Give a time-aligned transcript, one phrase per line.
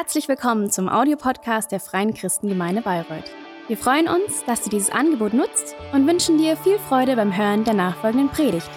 [0.00, 3.32] Herzlich willkommen zum Audiopodcast der Freien Christengemeinde Bayreuth.
[3.66, 7.64] Wir freuen uns, dass du dieses Angebot nutzt und wünschen dir viel Freude beim Hören
[7.64, 8.70] der nachfolgenden Predigt.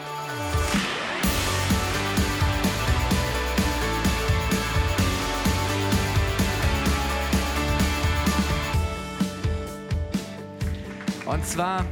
[11.27, 11.85] Und zwar,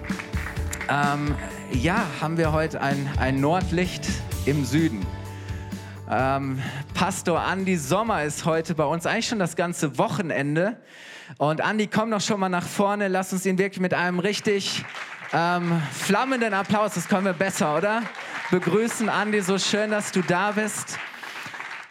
[0.89, 1.35] ähm,
[1.71, 4.07] ja, haben wir heute ein, ein Nordlicht
[4.47, 5.05] im Süden.
[6.11, 6.59] Ähm,
[6.95, 10.77] Pastor Andi Sommer ist heute bei uns, eigentlich schon das ganze Wochenende.
[11.37, 13.09] Und Andi, komm doch schon mal nach vorne.
[13.09, 14.83] Lass uns ihn wirklich mit einem richtig
[15.33, 18.01] ähm, flammenden Applaus, das können wir besser, oder?
[18.49, 20.97] Begrüßen, Andi, so schön, dass du da bist.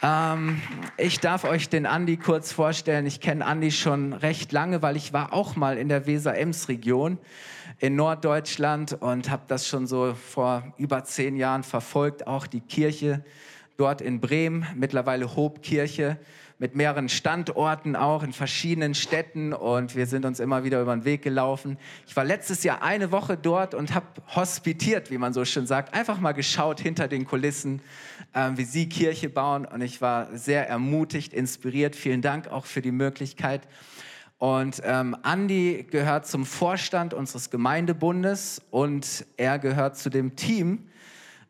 [0.03, 0.61] Ähm,
[0.97, 3.07] ich darf euch den Andi kurz vorstellen.
[3.07, 7.19] Ich kenne Andi schon recht lange, weil ich war auch mal in der Weser-Ems-Region
[7.79, 13.23] in Norddeutschland und habe das schon so vor über zehn Jahren verfolgt, auch die Kirche
[13.79, 16.19] dort in Bremen, mittlerweile Hobkirche,
[16.59, 21.05] mit mehreren Standorten auch in verschiedenen Städten und wir sind uns immer wieder über den
[21.05, 21.79] Weg gelaufen.
[22.05, 25.95] Ich war letztes Jahr eine Woche dort und habe hospitiert, wie man so schön sagt,
[25.95, 27.81] einfach mal geschaut hinter den Kulissen,
[28.33, 31.95] äh, wie sie Kirche bauen und ich war sehr ermutigt, inspiriert.
[31.95, 33.61] Vielen Dank auch für die Möglichkeit.
[34.39, 40.89] Und ähm, Andi gehört zum Vorstand unseres Gemeindebundes und er gehört zu dem Team,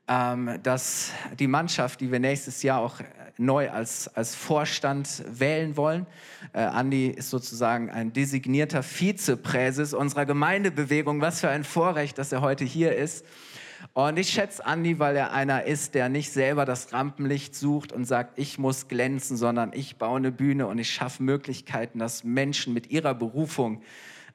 [0.08, 3.00] dass die Mannschaft, die wir nächstes Jahr auch
[3.38, 6.06] neu als, als Vorstand wählen wollen,
[6.52, 11.20] äh, Andi ist sozusagen ein designierter Vizepräses unserer Gemeindebewegung.
[11.20, 13.24] Was für ein Vorrecht, dass er heute hier ist.
[13.92, 18.06] Und ich schätze Andi, weil er einer ist, der nicht selber das Rampenlicht sucht und
[18.06, 22.74] sagt, ich muss glänzen, sondern ich baue eine Bühne und ich schaffe Möglichkeiten, dass Menschen
[22.74, 23.82] mit ihrer Berufung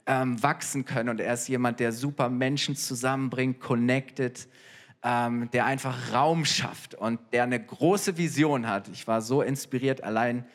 [0.06, 1.10] ähm, wachsen können.
[1.10, 4.48] Und er ist jemand, der super Menschen zusammenbringt, connected,
[5.04, 8.88] ähm, der einfach Raum schafft und der eine große Vision hat.
[8.90, 10.46] Ich war so inspiriert, allein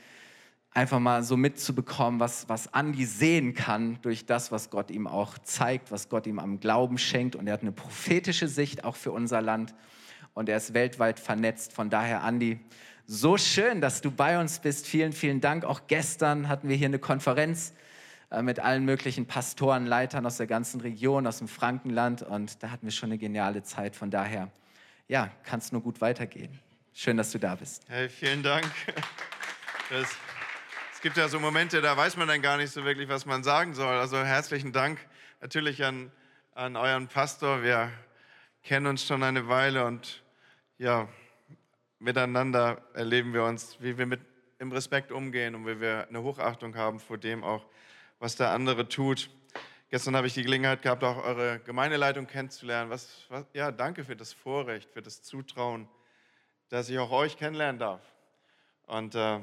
[0.73, 5.37] einfach mal so mitzubekommen, was, was Andi sehen kann durch das, was Gott ihm auch
[5.39, 7.37] zeigt, was Gott ihm am Glauben schenkt.
[7.37, 9.75] Und er hat eine prophetische Sicht auch für unser Land
[10.35, 11.73] und er ist weltweit vernetzt.
[11.73, 12.61] Von daher, Andi,
[13.07, 14.87] so schön, dass du bei uns bist.
[14.87, 15.64] Vielen, vielen Dank.
[15.64, 17.75] Auch gestern hatten wir hier eine Konferenz
[18.42, 22.22] mit allen möglichen Pastoren, Leitern aus der ganzen Region, aus dem Frankenland.
[22.22, 23.96] Und da hatten wir schon eine geniale Zeit.
[23.96, 24.50] Von daher,
[25.06, 26.58] ja, kann es nur gut weitergehen.
[26.92, 27.84] Schön, dass du da bist.
[27.89, 28.66] Hey, vielen Dank.
[29.90, 30.06] Das,
[30.92, 33.42] es gibt ja so Momente, da weiß man dann gar nicht so wirklich, was man
[33.42, 33.94] sagen soll.
[33.94, 34.98] Also herzlichen Dank
[35.40, 36.12] natürlich an,
[36.55, 37.62] an euren Pastor.
[37.62, 37.90] Wir
[38.62, 40.22] kennen uns schon eine Weile und
[40.77, 41.08] ja,
[41.98, 44.20] miteinander erleben wir uns, wie wir mit
[44.58, 47.64] im Respekt umgehen und wie wir eine Hochachtung haben vor dem auch,
[48.18, 49.30] was der andere tut.
[49.90, 52.90] Gestern habe ich die Gelegenheit gehabt, auch eure Gemeindeleitung kennenzulernen.
[52.90, 55.89] Was, was, ja, danke für das Vorrecht, für das Zutrauen,
[56.68, 58.02] dass ich auch euch kennenlernen darf.
[58.86, 59.40] Und äh,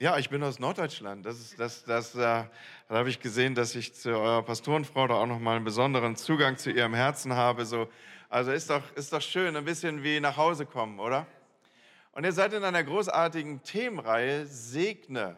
[0.00, 1.24] ja, ich bin aus Norddeutschland.
[1.24, 2.50] Das ist, das, das, äh, da
[2.90, 6.70] habe ich gesehen, dass ich zu eurer Pastorenfrau da auch nochmal einen besonderen Zugang zu
[6.70, 7.64] ihrem Herzen habe.
[7.64, 7.88] So,
[8.28, 11.26] also ist doch, ist doch schön, ein bisschen wie nach Hause kommen, oder?
[12.12, 15.36] Und ihr seid in einer großartigen Themenreihe, Segne.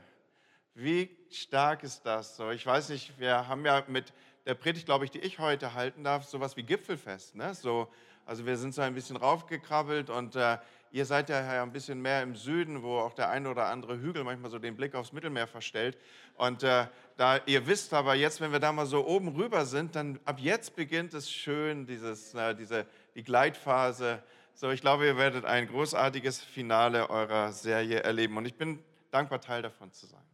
[0.75, 2.51] Wie stark ist das so?
[2.51, 4.13] Ich weiß nicht, wir haben ja mit
[4.47, 7.35] der Predigt, glaube ich, die ich heute halten darf, sowas wie Gipfelfest.
[7.35, 7.55] Ne?
[7.55, 7.89] So,
[8.25, 10.59] also wir sind so ein bisschen raufgekrabbelt und äh,
[10.91, 14.25] ihr seid ja ein bisschen mehr im Süden, wo auch der eine oder andere Hügel
[14.25, 15.99] manchmal so den Blick aufs Mittelmeer verstellt.
[16.37, 19.95] Und äh, da ihr wisst aber jetzt, wenn wir da mal so oben rüber sind,
[19.95, 24.23] dann ab jetzt beginnt es schön, dieses, äh, diese, die Gleitphase.
[24.55, 28.37] So, ich glaube, ihr werdet ein großartiges Finale eurer Serie erleben.
[28.37, 30.26] Und ich bin dankbar, Teil davon zu sein.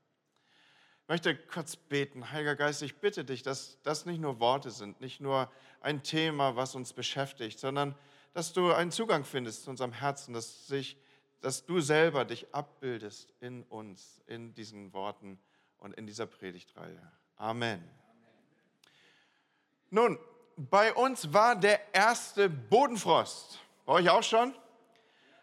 [1.12, 2.32] Möchte kurz beten.
[2.32, 5.52] Heiliger Geist, ich bitte dich, dass das nicht nur Worte sind, nicht nur
[5.82, 7.94] ein Thema, was uns beschäftigt, sondern
[8.32, 10.96] dass du einen Zugang findest zu unserem Herzen, dass, sich,
[11.42, 15.38] dass du selber dich abbildest in uns, in diesen Worten
[15.76, 17.12] und in dieser Predigtreihe.
[17.36, 17.86] Amen.
[19.90, 20.18] Nun,
[20.56, 23.60] bei uns war der erste Bodenfrost.
[23.84, 24.54] Bei euch auch schon?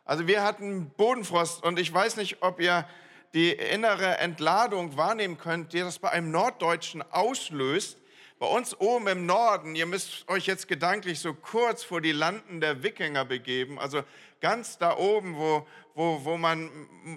[0.04, 2.90] Also wir hatten Bodenfrost und ich weiß nicht, ob ihr
[3.34, 7.98] die innere Entladung wahrnehmen könnt, die das bei einem Norddeutschen auslöst.
[8.40, 12.62] Bei uns oben im Norden, ihr müsst euch jetzt gedanklich so kurz vor die Landen
[12.62, 14.02] der Wikinger begeben, also
[14.40, 16.70] ganz da oben, wo, wo, wo man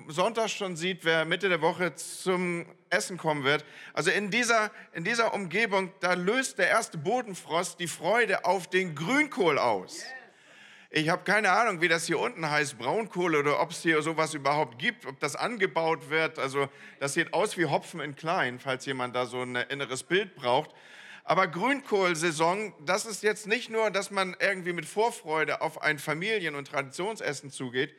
[0.08, 3.64] Sonntag schon sieht, wer Mitte der Woche zum Essen kommen wird.
[3.94, 8.96] Also in dieser, in dieser Umgebung, da löst der erste Bodenfrost die Freude auf den
[8.96, 10.02] Grünkohl aus.
[10.02, 10.21] Yeah.
[10.94, 14.34] Ich habe keine Ahnung, wie das hier unten heißt, Braunkohle oder ob es hier sowas
[14.34, 16.38] überhaupt gibt, ob das angebaut wird.
[16.38, 16.68] Also
[17.00, 20.68] das sieht aus wie Hopfen in klein, falls jemand da so ein inneres Bild braucht.
[21.24, 26.56] Aber Grünkohlsaison, das ist jetzt nicht nur, dass man irgendwie mit Vorfreude auf ein Familien-
[26.56, 27.94] und Traditionsessen zugeht,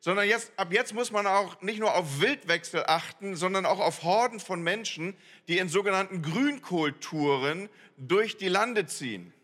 [0.00, 4.04] sondern jetzt, ab jetzt muss man auch nicht nur auf Wildwechsel achten, sondern auch auf
[4.04, 5.18] Horden von Menschen,
[5.48, 7.68] die in sogenannten Grünkulturen
[7.98, 9.34] durch die Lande ziehen.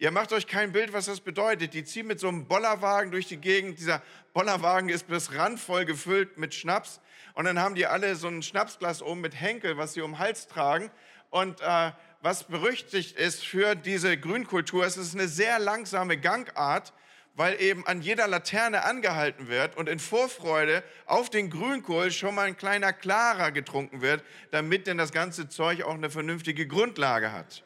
[0.00, 1.74] Ihr macht euch kein Bild, was das bedeutet.
[1.74, 3.80] Die ziehen mit so einem Bollerwagen durch die Gegend.
[3.80, 4.00] Dieser
[4.32, 7.00] Bollerwagen ist bis randvoll gefüllt mit Schnaps.
[7.34, 10.18] Und dann haben die alle so ein Schnapsglas oben mit Henkel, was sie um den
[10.20, 10.90] Hals tragen.
[11.30, 11.90] Und äh,
[12.22, 16.92] was berüchtigt ist für diese Grünkultur, es ist eine sehr langsame Gangart
[17.38, 22.48] weil eben an jeder Laterne angehalten wird und in Vorfreude auf den Grünkohl schon mal
[22.48, 27.62] ein kleiner Klarer getrunken wird, damit denn das ganze Zeug auch eine vernünftige Grundlage hat.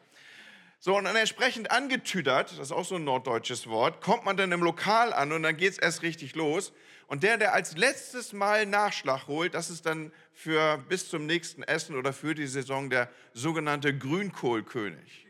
[0.84, 4.50] So, und dann entsprechend angetüdert, das ist auch so ein norddeutsches Wort, kommt man dann
[4.50, 6.72] im Lokal an und dann geht es erst richtig los.
[7.06, 11.62] Und der, der als letztes Mal Nachschlag holt, das ist dann für bis zum nächsten
[11.62, 15.28] Essen oder für die Saison der sogenannte Grünkohlkönig.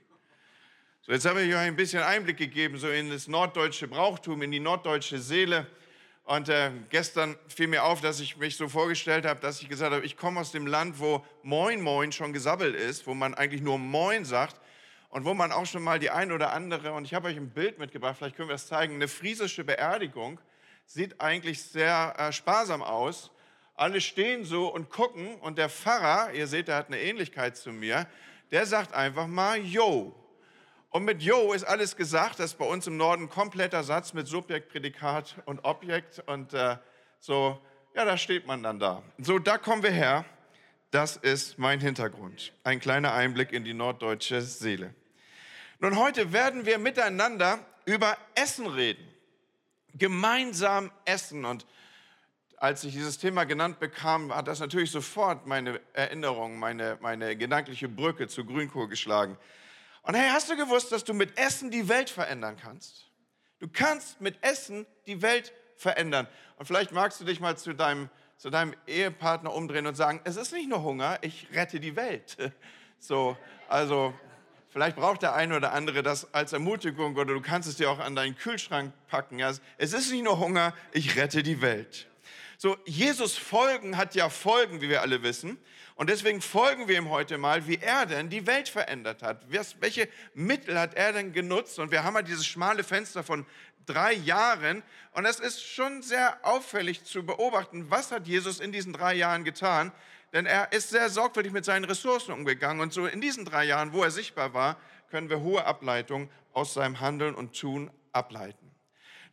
[1.02, 4.52] So, jetzt habe ich euch ein bisschen Einblick gegeben, so in das norddeutsche Brauchtum, in
[4.52, 5.66] die norddeutsche Seele.
[6.24, 9.92] Und äh, gestern fiel mir auf, dass ich mich so vorgestellt habe, dass ich gesagt
[9.92, 13.60] habe, ich komme aus dem Land, wo Moin Moin schon gesabbelt ist, wo man eigentlich
[13.60, 14.61] nur Moin sagt
[15.12, 17.50] und wo man auch schon mal die ein oder andere, und ich habe euch ein
[17.50, 20.40] Bild mitgebracht, vielleicht können wir das zeigen, eine friesische Beerdigung
[20.86, 23.30] sieht eigentlich sehr äh, sparsam aus.
[23.74, 27.72] Alle stehen so und gucken und der Pfarrer, ihr seht, der hat eine Ähnlichkeit zu
[27.72, 28.06] mir,
[28.50, 30.14] der sagt einfach mal, yo,
[30.88, 32.38] und mit Yo ist alles gesagt.
[32.38, 36.22] Das ist bei uns im Norden ein kompletter Satz mit Subjekt, Prädikat und Objekt.
[36.26, 36.76] Und äh,
[37.18, 37.58] so,
[37.94, 39.02] ja, da steht man dann da.
[39.16, 40.26] So, da kommen wir her.
[40.90, 42.52] Das ist mein Hintergrund.
[42.62, 44.94] Ein kleiner Einblick in die norddeutsche Seele.
[45.82, 49.04] Nun, heute werden wir miteinander über Essen reden.
[49.94, 51.44] Gemeinsam essen.
[51.44, 51.66] Und
[52.56, 57.88] als ich dieses Thema genannt bekam, hat das natürlich sofort meine Erinnerung, meine, meine gedankliche
[57.88, 59.36] Brücke zu Grünkohl geschlagen.
[60.02, 63.10] Und hey, hast du gewusst, dass du mit Essen die Welt verändern kannst?
[63.58, 66.28] Du kannst mit Essen die Welt verändern.
[66.58, 70.36] Und vielleicht magst du dich mal zu deinem, zu deinem Ehepartner umdrehen und sagen, es
[70.36, 72.36] ist nicht nur Hunger, ich rette die Welt.
[73.04, 73.36] So,
[73.68, 74.14] also
[74.72, 77.98] vielleicht braucht der eine oder andere das als Ermutigung oder du kannst es dir auch
[77.98, 79.40] an deinen Kühlschrank packen.
[79.40, 82.08] Es ist nicht nur Hunger, ich rette die Welt.
[82.56, 85.58] So, Jesus folgen hat ja Folgen, wie wir alle wissen.
[85.96, 89.44] Und deswegen folgen wir ihm heute mal, wie er denn die Welt verändert hat.
[89.48, 91.78] Welche Mittel hat er denn genutzt?
[91.78, 93.46] Und wir haben ja dieses schmale Fenster von
[93.86, 94.82] drei Jahren.
[95.12, 99.44] Und es ist schon sehr auffällig zu beobachten, was hat Jesus in diesen drei Jahren
[99.44, 99.92] getan.
[100.32, 102.80] Denn er ist sehr sorgfältig mit seinen Ressourcen umgegangen.
[102.80, 104.76] Und so in diesen drei Jahren, wo er sichtbar war,
[105.10, 108.72] können wir hohe Ableitungen aus seinem Handeln und Tun ableiten.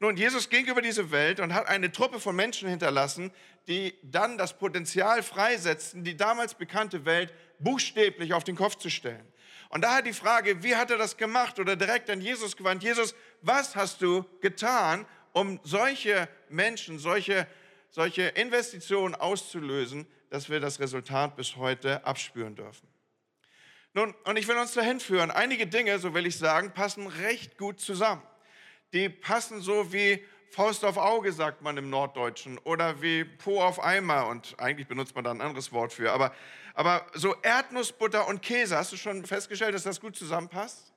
[0.02, 3.32] Nun, Jesus ging über diese Welt und hat eine Truppe von Menschen hinterlassen,
[3.68, 9.26] die dann das Potenzial freisetzten, die damals bekannte Welt buchstäblich auf den Kopf zu stellen.
[9.70, 12.82] Und daher die Frage, wie hat er das gemacht oder direkt an Jesus gewandt?
[12.82, 17.46] Jesus, was hast du getan, um solche Menschen, solche,
[17.92, 22.88] solche Investitionen auszulösen, dass wir das Resultat bis heute abspüren dürfen?
[23.94, 25.32] Nun, und ich will uns dahin führen.
[25.32, 28.22] Einige Dinge, so will ich sagen, passen recht gut zusammen
[28.94, 33.84] die passen so wie Faust auf Auge, sagt man im Norddeutschen, oder wie Po auf
[33.84, 34.28] Eimer.
[34.28, 36.12] Und eigentlich benutzt man da ein anderes Wort für.
[36.12, 36.34] Aber,
[36.74, 40.89] aber so Erdnussbutter und Käse, hast du schon festgestellt, dass das gut zusammenpasst?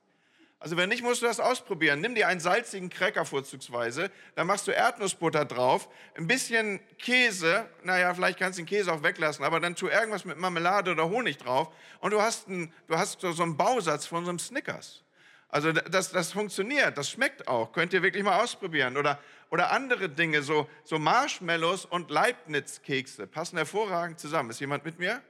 [0.63, 1.99] Also wenn nicht, musst du das ausprobieren.
[1.99, 8.13] Nimm dir einen salzigen Cracker vorzugsweise, dann machst du Erdnussbutter drauf, ein bisschen Käse, naja,
[8.13, 11.37] vielleicht kannst du den Käse auch weglassen, aber dann tu irgendwas mit Marmelade oder Honig
[11.37, 11.67] drauf
[11.99, 15.03] und du hast, ein, du hast so einen Bausatz von so einem Snickers.
[15.49, 17.73] Also das, das funktioniert, das schmeckt auch.
[17.73, 18.95] Könnt ihr wirklich mal ausprobieren.
[18.95, 19.19] Oder,
[19.51, 24.49] oder andere Dinge, so, so Marshmallows und Leibniz-Kekse passen hervorragend zusammen.
[24.49, 25.21] Ist jemand mit mir?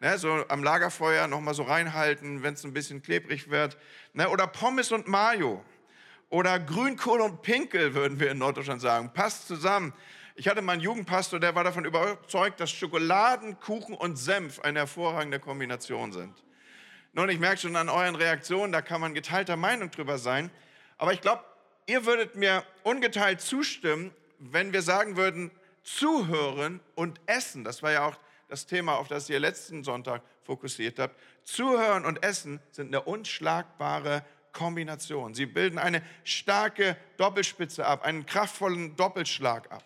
[0.00, 3.76] Ne, so am Lagerfeuer nochmal so reinhalten, wenn es ein bisschen klebrig wird.
[4.12, 5.64] Ne, oder Pommes und Mayo.
[6.30, 9.12] Oder Grünkohl und Pinkel, würden wir in Norddeutschland sagen.
[9.12, 9.92] Passt zusammen.
[10.36, 15.40] Ich hatte meinen Jugendpastor, der war davon überzeugt, dass Schokoladen, Kuchen und Senf eine hervorragende
[15.40, 16.44] Kombination sind.
[17.12, 20.52] Nun, ich merke schon an euren Reaktionen, da kann man geteilter Meinung drüber sein.
[20.96, 21.42] Aber ich glaube,
[21.86, 25.50] ihr würdet mir ungeteilt zustimmen, wenn wir sagen würden,
[25.82, 27.64] zuhören und essen.
[27.64, 28.16] Das war ja auch
[28.48, 31.14] das Thema, auf das ihr letzten Sonntag fokussiert habt.
[31.44, 35.34] Zuhören und essen sind eine unschlagbare Kombination.
[35.34, 39.84] Sie bilden eine starke Doppelspitze ab, einen kraftvollen Doppelschlag ab.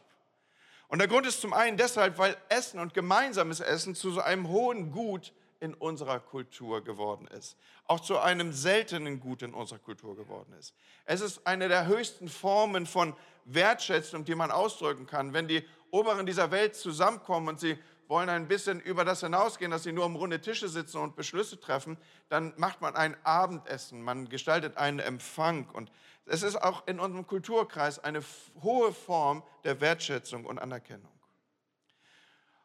[0.88, 4.48] Und der Grund ist zum einen deshalb, weil Essen und gemeinsames Essen zu so einem
[4.48, 7.56] hohen Gut in unserer Kultur geworden ist.
[7.86, 10.74] Auch zu einem seltenen Gut in unserer Kultur geworden ist.
[11.04, 13.14] Es ist eine der höchsten Formen von
[13.44, 15.32] Wertschätzung, die man ausdrücken kann.
[15.32, 17.78] Wenn die Oberen dieser Welt zusammenkommen und sie
[18.12, 21.58] wollen ein bisschen über das hinausgehen, dass sie nur um runde Tische sitzen und Beschlüsse
[21.58, 21.96] treffen,
[22.28, 25.70] dann macht man ein Abendessen, man gestaltet einen Empfang.
[25.70, 25.90] Und
[26.26, 28.22] es ist auch in unserem Kulturkreis eine
[28.62, 31.10] hohe Form der Wertschätzung und Anerkennung.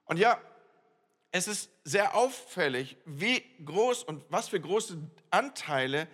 [0.04, 0.38] Und ja,
[1.32, 4.98] es ist sehr auffällig, wie groß und was für große
[5.32, 6.10] Anteile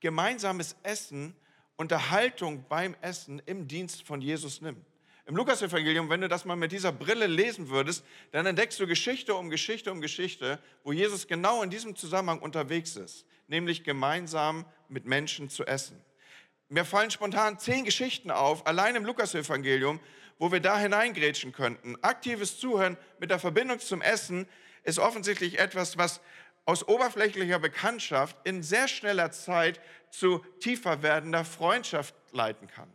[0.00, 1.34] gemeinsames Essen,
[1.76, 4.84] Unterhaltung beim Essen im Dienst von Jesus nimmt.
[5.28, 9.34] Im Lukas-Evangelium, wenn du das mal mit dieser Brille lesen würdest, dann entdeckst du Geschichte
[9.34, 15.04] um Geschichte um Geschichte, wo Jesus genau in diesem Zusammenhang unterwegs ist, nämlich gemeinsam mit
[15.04, 16.02] Menschen zu essen.
[16.70, 20.00] Mir fallen spontan zehn Geschichten auf, allein im Lukas-Evangelium,
[20.38, 22.02] wo wir da hineingrätschen könnten.
[22.02, 24.48] Aktives Zuhören mit der Verbindung zum Essen
[24.82, 26.22] ist offensichtlich etwas, was
[26.64, 32.90] aus oberflächlicher Bekanntschaft in sehr schneller Zeit zu tiefer werdender Freundschaft leiten kann.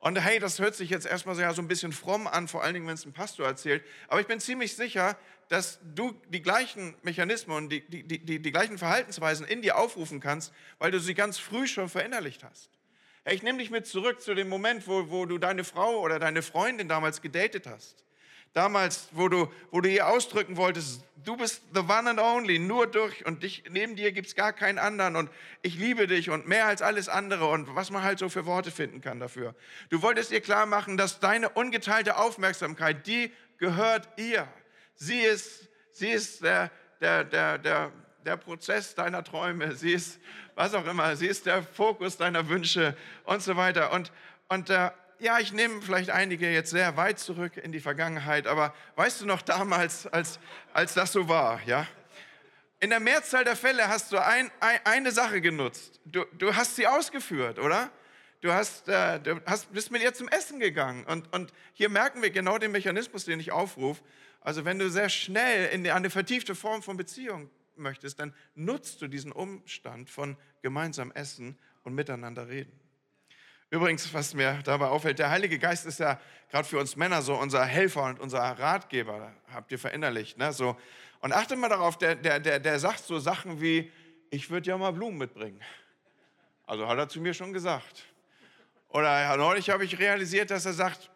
[0.00, 2.62] Und hey, das hört sich jetzt erstmal so, ja, so ein bisschen fromm an, vor
[2.62, 3.84] allen Dingen, wenn es ein Pastor erzählt.
[4.06, 8.52] Aber ich bin ziemlich sicher, dass du die gleichen Mechanismen und die, die, die, die
[8.52, 12.70] gleichen Verhaltensweisen in dir aufrufen kannst, weil du sie ganz früh schon verinnerlicht hast.
[13.24, 16.18] Hey, ich nehme dich mit zurück zu dem Moment, wo, wo du deine Frau oder
[16.18, 18.04] deine Freundin damals gedatet hast.
[18.52, 22.86] Damals, wo du, wo du ihr ausdrücken wolltest, du bist the one and only, nur
[22.86, 25.30] durch und dich, neben dir gibt es gar keinen anderen und
[25.62, 28.70] ich liebe dich und mehr als alles andere und was man halt so für Worte
[28.70, 29.54] finden kann dafür.
[29.90, 34.48] Du wolltest ihr klar machen, dass deine ungeteilte Aufmerksamkeit, die gehört ihr.
[34.94, 37.92] Sie ist, sie ist der, der, der, der,
[38.24, 40.18] der Prozess deiner Träume, sie ist
[40.54, 43.92] was auch immer, sie ist der Fokus deiner Wünsche und so weiter.
[43.92, 44.10] Und,
[44.48, 48.74] und äh, ja, ich nehme vielleicht einige jetzt sehr weit zurück in die Vergangenheit, aber
[48.96, 50.38] weißt du noch damals, als,
[50.72, 51.86] als das so war, ja?
[52.80, 56.00] In der Mehrzahl der Fälle hast du ein, ein, eine Sache genutzt.
[56.04, 57.90] Du, du hast sie ausgeführt, oder?
[58.40, 61.04] Du, hast, äh, du hast, bist mit ihr zum Essen gegangen.
[61.06, 64.00] Und, und hier merken wir genau den Mechanismus, den ich aufrufe.
[64.40, 69.08] Also wenn du sehr schnell in eine vertiefte Form von Beziehung möchtest, dann nutzt du
[69.08, 72.72] diesen Umstand von gemeinsam essen und miteinander reden.
[73.70, 76.18] Übrigens, was mir dabei auffällt, der Heilige Geist ist ja
[76.50, 80.38] gerade für uns Männer so unser Helfer und unser Ratgeber, habt ihr verinnerlicht.
[80.38, 80.52] Ne?
[80.52, 80.76] So.
[81.20, 83.92] Und achte mal darauf, der, der, der, der sagt so Sachen wie,
[84.30, 85.60] ich würde ja mal Blumen mitbringen.
[86.66, 88.04] Also hat er zu mir schon gesagt.
[88.88, 91.10] Oder neulich habe ich realisiert, dass er sagt,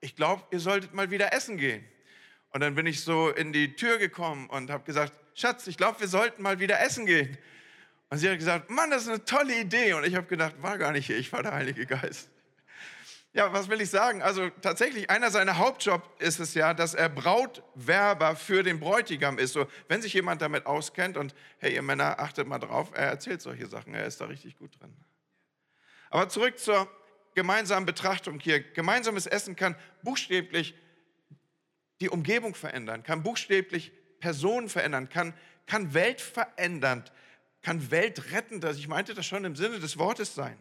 [0.00, 1.84] ich glaube, ihr solltet mal wieder essen gehen.
[2.50, 6.00] Und dann bin ich so in die Tür gekommen und habe gesagt, Schatz, ich glaube,
[6.00, 7.38] wir sollten mal wieder essen gehen.
[8.12, 9.94] Und sie hat gesagt, Mann, das ist eine tolle Idee.
[9.94, 12.28] Und ich habe gedacht, war gar nicht hier, ich war der Heilige Geist.
[13.32, 14.20] Ja, was will ich sagen?
[14.20, 19.54] Also tatsächlich, einer seiner Hauptjobs ist es ja, dass er Brautwerber für den Bräutigam ist.
[19.54, 23.40] So, wenn sich jemand damit auskennt und hey, ihr Männer, achtet mal drauf, er erzählt
[23.40, 24.94] solche Sachen, er ist da richtig gut drin.
[26.10, 26.86] Aber zurück zur
[27.34, 28.60] gemeinsamen Betrachtung hier.
[28.60, 30.74] Gemeinsames Essen kann buchstäblich
[32.02, 33.90] die Umgebung verändern, kann buchstäblich
[34.20, 35.32] Personen verändern, kann,
[35.66, 37.10] kann weltverändernd
[37.62, 40.58] kann weltrettend, ich meinte das schon im Sinne des Wortes sein.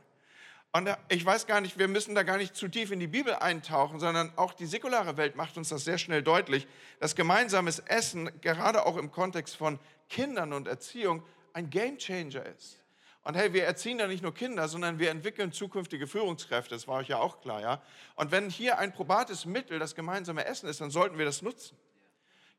[0.73, 3.33] Und ich weiß gar nicht, wir müssen da gar nicht zu tief in die Bibel
[3.33, 6.65] eintauchen, sondern auch die säkulare Welt macht uns das sehr schnell deutlich,
[7.01, 12.77] dass gemeinsames Essen, gerade auch im Kontext von Kindern und Erziehung, ein Gamechanger ist.
[13.23, 16.99] Und hey, wir erziehen da nicht nur Kinder, sondern wir entwickeln zukünftige Führungskräfte, das war
[16.99, 17.81] euch ja auch klar, ja.
[18.15, 21.77] Und wenn hier ein probates Mittel das gemeinsame Essen ist, dann sollten wir das nutzen.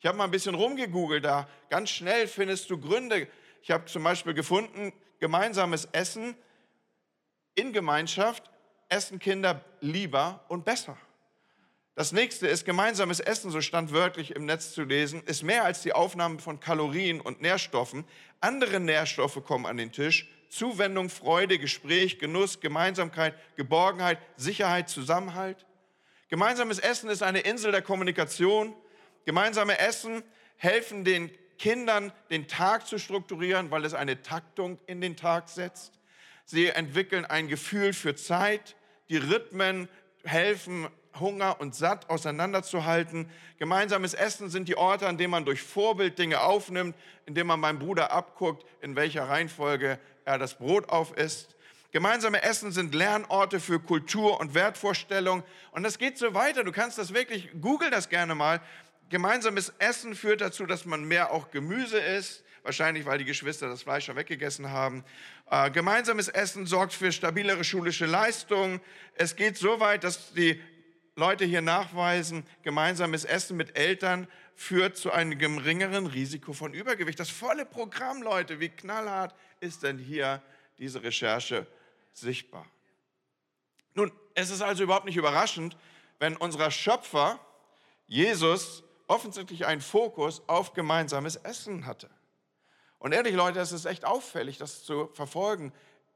[0.01, 3.27] Ich habe mal ein bisschen rumgegoogelt, da ganz schnell findest du Gründe,
[3.63, 6.35] ich habe zum Beispiel gefunden, gemeinsames Essen
[7.55, 8.51] in Gemeinschaft
[8.89, 10.99] essen Kinder lieber und besser.
[11.95, 15.83] Das nächste ist gemeinsames Essen, so stand wörtlich im Netz zu lesen, ist mehr als
[15.83, 18.05] die Aufnahme von Kalorien und Nährstoffen.
[18.41, 20.29] Andere Nährstoffe kommen an den Tisch.
[20.49, 25.67] Zuwendung, Freude, Gespräch, Genuss, Gemeinsamkeit, Geborgenheit, Sicherheit, Zusammenhalt.
[26.29, 28.75] Gemeinsames Essen ist eine Insel der Kommunikation.
[29.25, 30.23] Gemeinsame Essen
[30.57, 31.31] helfen den
[31.63, 35.93] Kindern den Tag zu strukturieren, weil es eine Taktung in den Tag setzt.
[36.45, 38.75] Sie entwickeln ein Gefühl für Zeit.
[39.09, 39.89] Die Rhythmen
[40.25, 40.89] helfen,
[41.21, 43.31] Hunger und Satt auseinanderzuhalten.
[43.61, 47.79] Gemeinsames Essen sind die Orte, an denen man durch Vorbild Dinge aufnimmt, indem man beim
[47.79, 51.55] Bruder abguckt, in welcher Reihenfolge er das Brot aufisst.
[51.93, 55.45] Gemeinsame Essen sind Lernorte für Kultur und Wertvorstellung.
[55.71, 56.65] Und das geht so weiter.
[56.65, 58.61] Du kannst das wirklich, google das gerne mal.
[59.13, 63.83] Gemeinsames Essen führt dazu, dass man mehr auch Gemüse isst, wahrscheinlich weil die Geschwister das
[63.83, 65.05] Fleisch schon weggegessen haben.
[65.51, 68.81] Äh, gemeinsames Essen sorgt für stabilere schulische Leistungen.
[69.15, 70.59] Es geht so weit, dass die
[71.15, 77.21] Leute hier nachweisen, gemeinsames Essen mit Eltern führt zu einem geringeren Risiko von Übergewicht.
[77.21, 80.41] Das volle Programm, Leute, wie knallhart ist denn hier
[80.79, 81.67] diese Recherche
[82.15, 82.65] sichtbar?
[83.93, 85.77] Nun, es ist also überhaupt nicht überraschend,
[86.19, 87.39] wenn unser Schöpfer,
[88.07, 92.11] Jesus, offensichtlich einen Fokus auf gemeinsames Essen hatte.
[92.99, 95.73] Und ehrlich, Leute, es ist echt auffällig, das zu verfolgen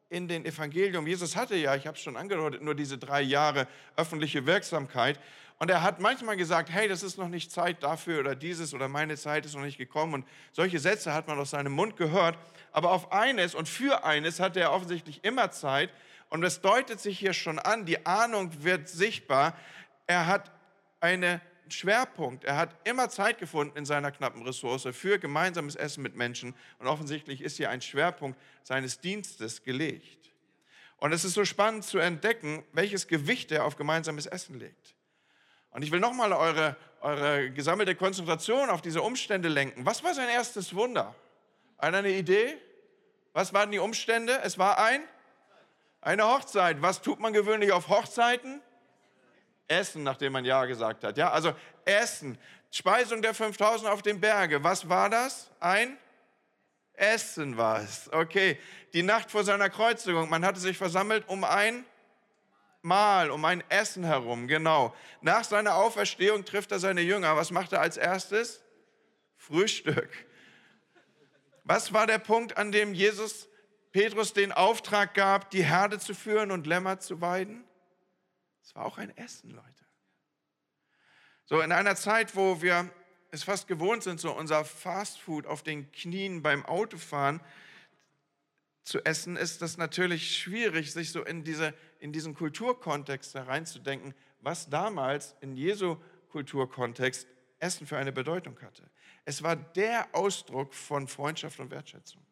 [0.08, 1.06] in den Evangelium.
[1.06, 3.66] Jesus hatte ja, ich habe es schon angedeutet, nur diese drei Jahre
[3.96, 5.18] öffentliche Wirksamkeit.
[5.58, 8.88] Und er hat manchmal gesagt, hey, das ist noch nicht Zeit dafür oder dieses oder
[8.88, 10.14] meine Zeit ist noch nicht gekommen.
[10.14, 12.38] Und solche Sätze hat man aus seinem Mund gehört.
[12.72, 15.90] Aber auf eines und für eines hatte er offensichtlich immer Zeit.
[16.28, 19.56] Und es deutet sich hier schon an, die Ahnung wird sichtbar.
[20.06, 20.52] Er hat
[21.00, 22.44] einen Schwerpunkt.
[22.44, 26.54] Er hat immer Zeit gefunden in seiner knappen Ressource für gemeinsames Essen mit Menschen.
[26.78, 30.32] Und offensichtlich ist hier ein Schwerpunkt seines Dienstes gelegt.
[30.98, 34.94] Und es ist so spannend zu entdecken, welches Gewicht er auf gemeinsames Essen legt.
[35.70, 39.84] Und ich will nochmal eure, eure gesammelte Konzentration auf diese Umstände lenken.
[39.84, 41.14] Was war sein erstes Wunder?
[41.76, 42.56] Einer eine Idee?
[43.34, 44.40] Was waren die Umstände?
[44.42, 45.02] Es war ein,
[46.00, 46.80] eine Hochzeit.
[46.80, 48.62] Was tut man gewöhnlich auf Hochzeiten?
[49.68, 51.16] Essen, nachdem man Ja gesagt hat.
[51.18, 51.54] Ja, also
[51.84, 52.38] Essen.
[52.70, 54.62] Speisung der 5000 auf dem Berge.
[54.62, 55.50] Was war das?
[55.60, 55.96] Ein
[56.94, 58.10] Essen war es.
[58.12, 58.58] Okay.
[58.92, 60.28] Die Nacht vor seiner Kreuzigung.
[60.28, 61.84] Man hatte sich versammelt um ein
[62.86, 64.94] Mahl, um ein Essen herum, genau.
[65.20, 67.36] Nach seiner Auferstehung trifft er seine Jünger.
[67.36, 68.62] Was macht er als erstes?
[69.36, 70.08] Frühstück.
[71.64, 73.48] Was war der Punkt, an dem Jesus
[73.90, 77.65] Petrus den Auftrag gab, die Herde zu führen und Lämmer zu weiden?
[78.66, 79.86] Es war auch ein Essen, Leute.
[81.44, 82.90] So in einer Zeit, wo wir
[83.30, 87.40] es fast gewohnt sind, so unser Fastfood auf den Knien beim Autofahren
[88.82, 94.68] zu essen, ist das natürlich schwierig, sich so in diese in diesen Kulturkontext hereinzudenken, was
[94.68, 95.96] damals in Jesu
[96.30, 97.28] Kulturkontext
[97.60, 98.90] Essen für eine Bedeutung hatte.
[99.24, 102.26] Es war der Ausdruck von Freundschaft und Wertschätzung.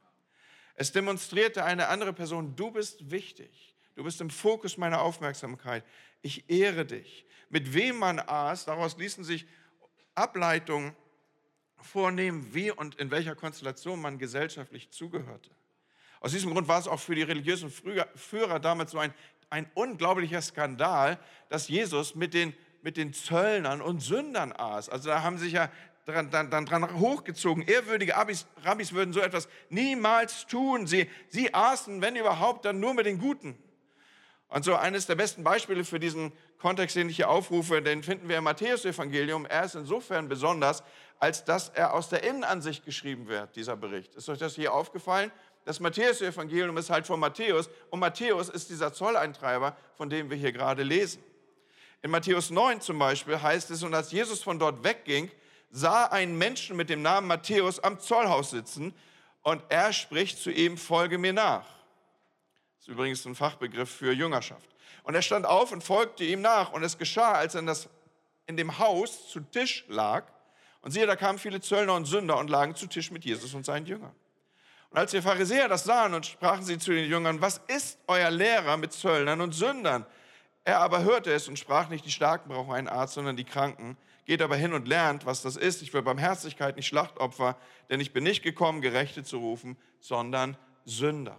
[0.75, 5.85] Es demonstrierte eine andere Person, du bist wichtig, du bist im Fokus meiner Aufmerksamkeit,
[6.25, 7.27] ich ehre dich.
[7.49, 9.47] Mit wem man aß, daraus ließen sich
[10.15, 10.97] Ableitungen
[11.77, 15.51] vornehmen, wie und in welcher Konstellation man gesellschaftlich zugehörte.
[16.21, 19.13] Aus diesem Grund war es auch für die religiösen Führer damals so ein
[19.55, 24.89] ein unglaublicher Skandal, dass Jesus mit den, mit den Zöllnern und Sündern aß.
[24.89, 25.71] Also da haben sich ja
[26.07, 27.63] dran, dann, dann dran hochgezogen.
[27.63, 30.89] Ehrwürdige Rabbis, Rabbis würden so etwas niemals tun.
[30.89, 33.57] Sie, sie aßen, wenn überhaupt, dann nur mit den Guten.
[34.49, 38.29] Und so eines der besten Beispiele für diesen Kontext, den ich hier aufrufe, den finden
[38.29, 39.47] wir im Matthäus-Evangelium.
[39.47, 40.83] Er ist insofern besonders,
[41.19, 44.15] als dass er aus der Innenansicht geschrieben wird, dieser Bericht.
[44.15, 45.33] Ist euch das hier aufgefallen?
[45.65, 50.53] Das Matthäus-Evangelium ist halt von Matthäus und Matthäus ist dieser Zolleintreiber, von dem wir hier
[50.53, 51.23] gerade lesen.
[52.03, 55.31] In Matthäus 9 zum Beispiel heißt es, und als Jesus von dort wegging,
[55.71, 58.95] sah ein Menschen mit dem Namen Matthäus am Zollhaus sitzen
[59.43, 61.67] und er spricht zu ihm, folge mir nach.
[62.85, 64.69] Ist übrigens ein Fachbegriff für Jüngerschaft.
[65.05, 67.89] Und er stand auf und folgte ihm nach und es geschah, als er in, das,
[68.47, 70.27] in dem Haus zu Tisch lag
[70.83, 73.65] und siehe, da kamen viele Zöllner und Sünder und lagen zu Tisch mit Jesus und
[73.65, 74.15] seinen Jüngern.
[74.91, 78.31] Und als die Pharisäer das sahen und sprachen sie zu den Jüngern, was ist euer
[78.31, 80.05] Lehrer mit Zöllnern und Sündern?
[80.63, 83.97] Er aber hörte es und sprach nicht, die Starken brauchen einen Arzt, sondern die Kranken.
[84.27, 85.81] Geht aber hin und lernt, was das ist.
[85.81, 87.57] Ich will Barmherzigkeit, nicht Schlachtopfer,
[87.89, 91.39] denn ich bin nicht gekommen, Gerechte zu rufen, sondern Sünder.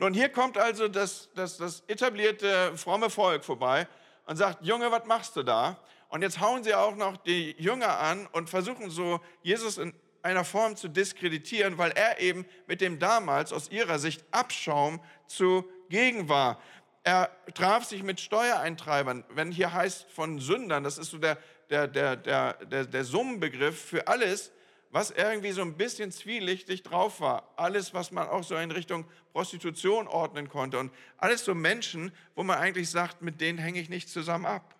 [0.00, 3.86] Nun, hier kommt also das, das, das etablierte fromme Volk vorbei
[4.24, 5.78] und sagt, Junge, was machst du da?
[6.08, 10.44] Und jetzt hauen sie auch noch die Jünger an und versuchen so, Jesus in einer
[10.44, 16.62] Form zu diskreditieren, weil er eben mit dem damals aus ihrer Sicht Abschaum zugegen war.
[17.04, 19.24] Er traf sich mit Steuereintreibern.
[19.28, 21.36] Wenn hier heißt von Sündern, das ist so der,
[21.68, 24.50] der, der, der, der, der Summenbegriff für alles,
[24.90, 27.52] was irgendwie so ein bisschen zwielichtig drauf war.
[27.56, 30.78] Alles, was man auch so in Richtung Prostitution ordnen konnte.
[30.78, 34.74] Und alles so Menschen, wo man eigentlich sagt, mit denen hänge ich nicht zusammen ab.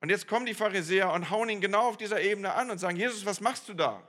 [0.00, 2.96] Und jetzt kommen die Pharisäer und hauen ihn genau auf dieser Ebene an und sagen,
[2.96, 4.02] Jesus, was machst du da?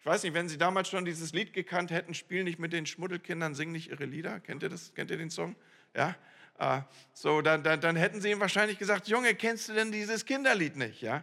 [0.00, 2.86] Ich weiß nicht, wenn Sie damals schon dieses Lied gekannt hätten, spiel nicht mit den
[2.86, 4.40] Schmuddelkindern, sing nicht ihre Lieder.
[4.40, 4.94] Kennt ihr das?
[4.94, 5.56] Kennt ihr den Song?
[5.94, 6.16] Ja.
[6.60, 10.24] Uh, so, dann, dann, dann hätten Sie ihm wahrscheinlich gesagt, Junge, kennst du denn dieses
[10.24, 11.02] Kinderlied nicht?
[11.02, 11.22] Ja.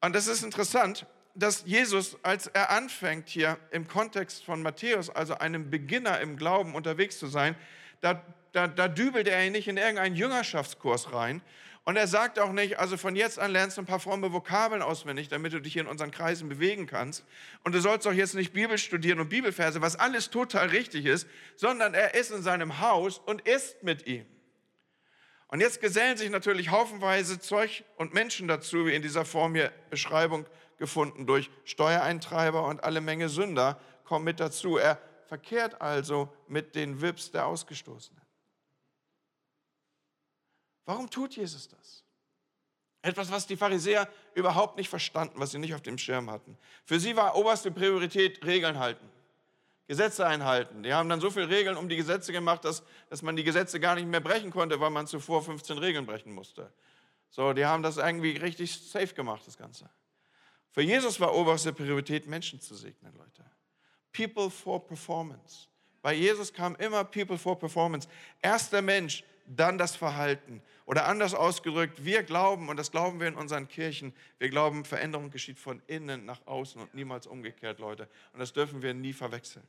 [0.00, 5.34] Und das ist interessant, dass Jesus, als er anfängt hier im Kontext von Matthäus, also
[5.34, 7.54] einem Beginner im Glauben unterwegs zu sein,
[8.00, 8.22] da,
[8.52, 11.42] da, da dübelt er ihn nicht in irgendeinen Jüngerschaftskurs rein,
[11.88, 14.82] und er sagt auch nicht, also von jetzt an lernst du ein paar fromme Vokabeln
[14.82, 17.24] auswendig, damit du dich in unseren Kreisen bewegen kannst.
[17.62, 21.28] Und du sollst auch jetzt nicht Bibel studieren und Bibelverse, was alles total richtig ist,
[21.54, 24.26] sondern er ist in seinem Haus und isst mit ihm.
[25.46, 29.70] Und jetzt gesellen sich natürlich haufenweise Zeug und Menschen dazu, wie in dieser Form hier
[29.88, 30.44] Beschreibung
[30.76, 34.76] gefunden durch Steuereintreiber und alle Menge Sünder kommen mit dazu.
[34.76, 38.22] Er verkehrt also mit den Wips der Ausgestoßenen.
[40.84, 42.04] Warum tut Jesus das?
[43.02, 46.56] Etwas, was die Pharisäer überhaupt nicht verstanden, was sie nicht auf dem Schirm hatten.
[46.84, 49.08] Für sie war oberste Priorität Regeln halten,
[49.86, 50.82] Gesetze einhalten.
[50.82, 53.78] Die haben dann so viele Regeln um die Gesetze gemacht, dass, dass man die Gesetze
[53.78, 56.72] gar nicht mehr brechen konnte, weil man zuvor 15 Regeln brechen musste.
[57.30, 59.88] So, die haben das irgendwie richtig safe gemacht, das Ganze.
[60.76, 63.42] Für Jesus war oberste Priorität, Menschen zu segnen, Leute.
[64.12, 65.68] People for Performance.
[66.02, 68.06] Bei Jesus kam immer People for Performance.
[68.42, 70.60] Erst der Mensch, dann das Verhalten.
[70.84, 75.30] Oder anders ausgedrückt, wir glauben, und das glauben wir in unseren Kirchen, wir glauben, Veränderung
[75.30, 78.06] geschieht von innen nach außen und niemals umgekehrt, Leute.
[78.34, 79.66] Und das dürfen wir nie verwechseln.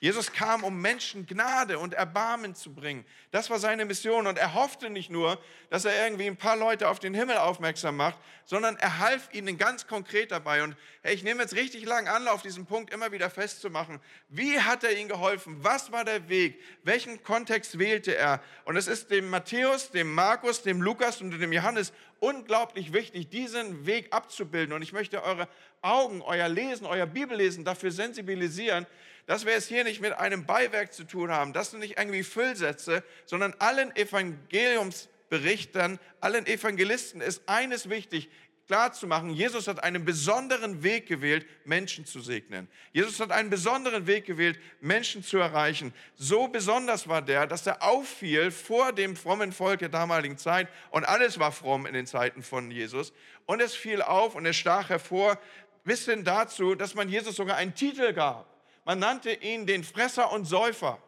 [0.00, 3.04] Jesus kam, um Menschen Gnade und Erbarmen zu bringen.
[3.30, 4.26] Das war seine Mission.
[4.26, 7.96] Und er hoffte nicht nur, dass er irgendwie ein paar Leute auf den Himmel aufmerksam
[7.96, 10.62] macht, sondern er half ihnen ganz konkret dabei.
[10.62, 14.00] Und hey, ich nehme jetzt richtig lang Anlauf, diesen Punkt immer wieder festzumachen.
[14.28, 15.56] Wie hat er ihnen geholfen?
[15.62, 16.62] Was war der Weg?
[16.82, 18.42] Welchen Kontext wählte er?
[18.64, 23.86] Und es ist dem Matthäus, dem Markus, dem Lukas und dem Johannes unglaublich wichtig, diesen
[23.86, 24.74] Weg abzubilden.
[24.74, 25.48] Und ich möchte eure
[25.82, 28.86] Augen, euer Lesen, euer Bibellesen dafür sensibilisieren,
[29.26, 31.52] dass wir es hier nicht mit einem Beiwerk zu tun haben.
[31.52, 38.30] Das sind nicht irgendwie Füllsätze, sondern allen Evangeliumsberichtern, allen Evangelisten ist eines wichtig,
[38.66, 42.68] klar zu machen, Jesus hat einen besonderen Weg gewählt, Menschen zu segnen.
[42.92, 45.92] Jesus hat einen besonderen Weg gewählt, Menschen zu erreichen.
[46.16, 51.04] So besonders war der, dass er auffiel vor dem frommen Volk der damaligen Zeit und
[51.04, 53.12] alles war fromm in den Zeiten von Jesus.
[53.46, 55.38] Und es fiel auf und es stach hervor
[55.84, 58.55] bis hin dazu, dass man Jesus sogar einen Titel gab.
[58.86, 61.02] Man nannte ihn den Fresser und Säufer.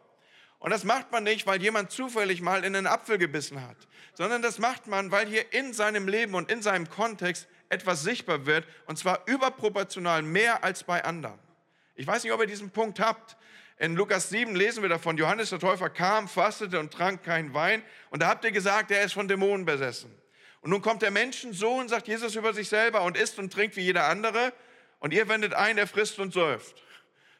[0.59, 3.77] Und das macht man nicht, weil jemand zufällig mal in einen Apfel gebissen hat,
[4.13, 8.45] sondern das macht man, weil hier in seinem Leben und in seinem Kontext etwas sichtbar
[8.45, 11.39] wird, und zwar überproportional mehr als bei anderen.
[11.95, 13.37] Ich weiß nicht, ob ihr diesen Punkt habt.
[13.77, 17.81] In Lukas 7 lesen wir davon, Johannes der Täufer kam, fastete und trank keinen Wein.
[18.09, 20.13] Und da habt ihr gesagt, er ist von Dämonen besessen.
[20.59, 23.83] Und nun kommt der Menschensohn, sagt Jesus über sich selber, und isst und trinkt wie
[23.83, 24.51] jeder andere.
[24.99, 26.83] Und ihr wendet ein, er frisst und säuft.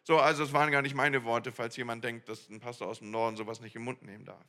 [0.09, 2.97] So, also es waren gar nicht meine Worte, falls jemand denkt, dass ein Pastor aus
[2.97, 4.43] dem Norden sowas nicht im Mund nehmen darf.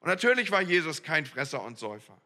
[0.00, 2.18] Und natürlich war Jesus kein Fresser und Säufer.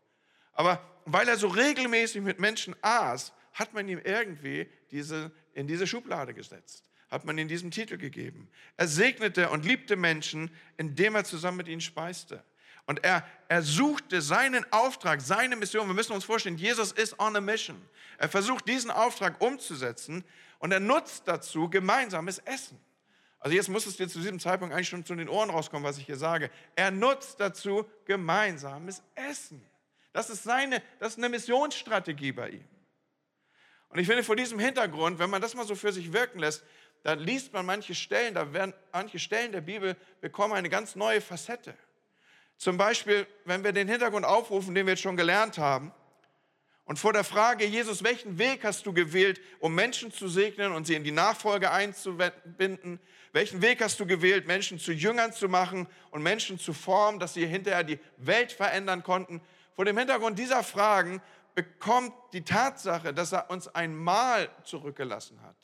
[0.53, 5.89] Aber weil er so regelmäßig mit Menschen aß, hat man ihm irgendwie diese, in diese
[5.89, 8.49] Schublade gesetzt, hat man ihm diesen Titel gegeben.
[8.77, 12.45] Er segnete und liebte Menschen, indem er zusammen mit ihnen speiste.
[12.87, 15.89] Und er, er suchte seinen Auftrag, seine Mission.
[15.89, 17.83] Wir müssen uns vorstellen, Jesus ist on a mission.
[18.19, 20.25] Er versucht diesen Auftrag umzusetzen,
[20.63, 22.81] und er nutzt dazu gemeinsames Essen.
[23.41, 25.99] Also jetzt muss es dir zu diesem Zeitpunkt eigentlich schon zu den Ohren rauskommen, was
[25.99, 26.53] ich hier sage.
[26.77, 29.61] Er nutzt dazu gemeinsames Essen.
[30.13, 32.69] Das ist seine, das ist eine Missionsstrategie bei ihm.
[33.89, 36.63] Und ich finde vor diesem Hintergrund, wenn man das mal so für sich wirken lässt,
[37.03, 41.21] dann liest man manche Stellen, da werden manche Stellen der Bibel bekommen eine ganz neue
[41.21, 41.75] Facette.
[42.57, 45.93] Zum Beispiel, wenn wir den Hintergrund aufrufen, den wir jetzt schon gelernt haben,
[46.85, 50.87] und vor der Frage, Jesus, welchen Weg hast du gewählt, um Menschen zu segnen und
[50.87, 52.99] sie in die Nachfolge einzubinden?
[53.33, 57.35] Welchen Weg hast du gewählt, Menschen zu Jüngern zu machen und Menschen zu formen, dass
[57.35, 59.41] sie hinterher die Welt verändern konnten?
[59.75, 61.23] Vor dem Hintergrund dieser Fragen
[61.55, 65.57] bekommt die Tatsache, dass er uns ein Mahl zurückgelassen hat,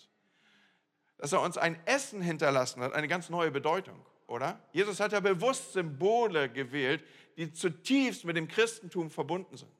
[1.18, 4.60] dass er uns ein Essen hinterlassen hat, eine ganz neue Bedeutung, oder?
[4.72, 7.04] Jesus hat ja bewusst Symbole gewählt,
[7.36, 9.72] die zutiefst mit dem Christentum verbunden sind.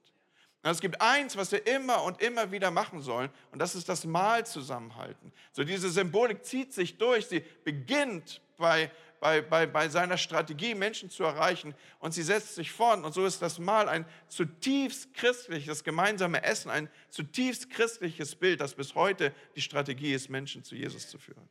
[0.70, 4.04] Es gibt eins, was wir immer und immer wieder machen sollen, und das ist das
[4.04, 5.32] Mahl zusammenhalten.
[5.52, 11.10] So diese Symbolik zieht sich durch, sie beginnt bei, bei, bei, bei seiner Strategie, Menschen
[11.10, 13.04] zu erreichen, und sie setzt sich fort.
[13.04, 18.74] Und so ist das Mahl ein zutiefst christliches gemeinsame Essen, ein zutiefst christliches Bild, das
[18.74, 21.48] bis heute die Strategie ist, Menschen zu Jesus zu führen.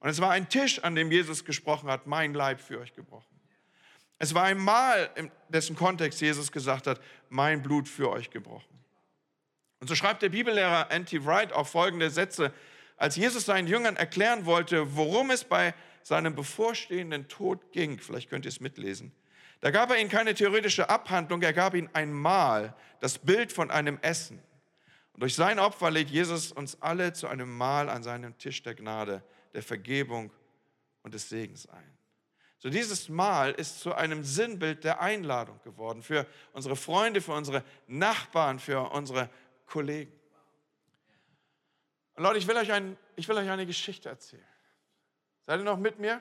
[0.00, 3.35] Und es war ein Tisch, an dem Jesus gesprochen hat, mein Leib für euch gebrochen.
[4.18, 8.76] Es war ein Mal, in dessen Kontext Jesus gesagt hat, mein Blut für euch gebrochen.
[9.80, 11.24] Und so schreibt der Bibellehrer N.T.
[11.24, 12.52] Wright auch folgende Sätze.
[12.96, 18.46] Als Jesus seinen Jüngern erklären wollte, worum es bei seinem bevorstehenden Tod ging, vielleicht könnt
[18.46, 19.12] ihr es mitlesen,
[19.60, 23.70] da gab er ihnen keine theoretische Abhandlung, er gab ihnen ein Mahl, das Bild von
[23.70, 24.42] einem Essen.
[25.12, 28.74] Und durch sein Opfer lädt Jesus uns alle zu einem Mahl an seinem Tisch der
[28.74, 29.22] Gnade,
[29.54, 30.30] der Vergebung
[31.02, 31.95] und des Segens ein.
[32.66, 37.62] So dieses Mahl ist zu einem Sinnbild der Einladung geworden für unsere Freunde, für unsere
[37.86, 39.30] Nachbarn, für unsere
[39.66, 40.12] Kollegen.
[42.16, 44.42] Und Leute, ich will euch, ein, ich will euch eine Geschichte erzählen.
[45.46, 46.20] Seid ihr noch mit mir?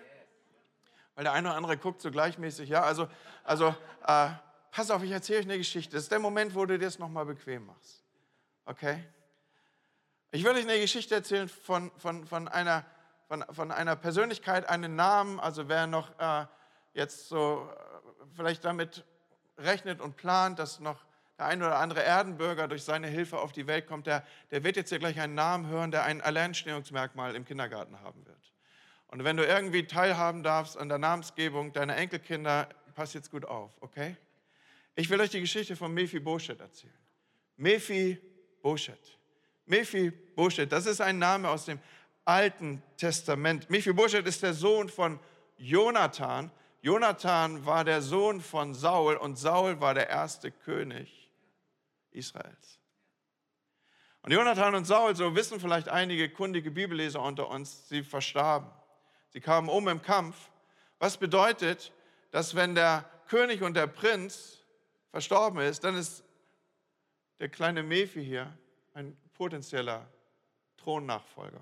[1.15, 2.69] Weil der eine oder andere guckt so gleichmäßig.
[2.69, 3.09] Ja, also,
[3.43, 3.69] also
[4.05, 4.29] äh,
[4.69, 5.95] pass auf, ich erzähle euch eine Geschichte.
[5.95, 8.03] Das ist der Moment, wo du dir das nochmal bequem machst.
[8.65, 9.03] Okay?
[10.29, 12.85] Ich will euch eine Geschichte erzählen von, von, von einer
[13.27, 16.45] von, von einer Persönlichkeit einen Namen, also wer noch äh,
[16.93, 19.05] jetzt so äh, vielleicht damit
[19.57, 21.03] rechnet und plant, dass noch
[21.37, 24.77] der ein oder andere Erdenbürger durch seine Hilfe auf die Welt kommt, der, der wird
[24.77, 28.53] jetzt hier gleich einen Namen hören, der ein Alleinstellungsmerkmal im Kindergarten haben wird.
[29.07, 33.71] Und wenn du irgendwie teilhaben darfst an der Namensgebung deiner Enkelkinder, pass jetzt gut auf,
[33.81, 34.15] okay?
[34.95, 36.93] Ich will euch die Geschichte von Mephi Boshet erzählen.
[37.57, 38.21] Mephi
[38.61, 39.17] Boshet.
[39.65, 41.79] Mephi Boshet, das ist ein Name aus dem
[42.25, 43.69] Alten Testament.
[43.69, 45.19] Mephi Boshet ist der Sohn von
[45.57, 46.51] Jonathan.
[46.81, 51.31] Jonathan war der Sohn von Saul und Saul war der erste König
[52.11, 52.79] Israels.
[54.23, 58.71] Und Jonathan und Saul, so wissen vielleicht einige kundige Bibelleser unter uns, sie verstarben.
[59.29, 60.49] Sie kamen um im Kampf.
[60.97, 61.91] Was bedeutet,
[62.31, 64.65] dass wenn der König und der Prinz
[65.11, 66.23] verstorben ist, dann ist
[67.39, 68.57] der kleine Mephi hier
[68.93, 70.07] ein potenzieller
[70.77, 71.61] Thronnachfolger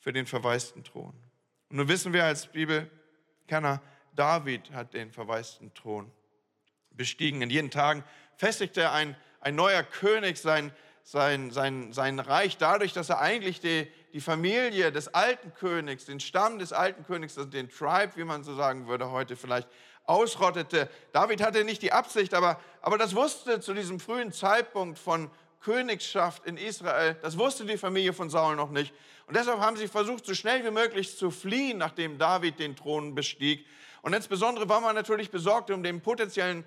[0.00, 1.14] für den verwaisten Thron.
[1.68, 3.80] Und nun wissen wir als Bibelkenner,
[4.16, 6.10] David hat den verwaisten Thron
[6.90, 7.42] bestiegen.
[7.42, 8.02] In jeden Tagen
[8.36, 10.72] festigte ein, ein neuer König sein,
[11.04, 16.20] sein, sein, sein Reich dadurch, dass er eigentlich die, die Familie des alten Königs, den
[16.20, 19.68] Stamm des alten Königs, also den Tribe, wie man so sagen würde heute vielleicht,
[20.04, 20.90] ausrottete.
[21.12, 26.46] David hatte nicht die Absicht, aber, aber das wusste zu diesem frühen Zeitpunkt von Königschaft
[26.46, 28.94] in Israel, das wusste die Familie von Saul noch nicht.
[29.26, 33.14] Und deshalb haben sie versucht, so schnell wie möglich zu fliehen, nachdem David den Thron
[33.14, 33.66] bestieg.
[34.02, 36.64] Und insbesondere war man natürlich besorgt um den potenziellen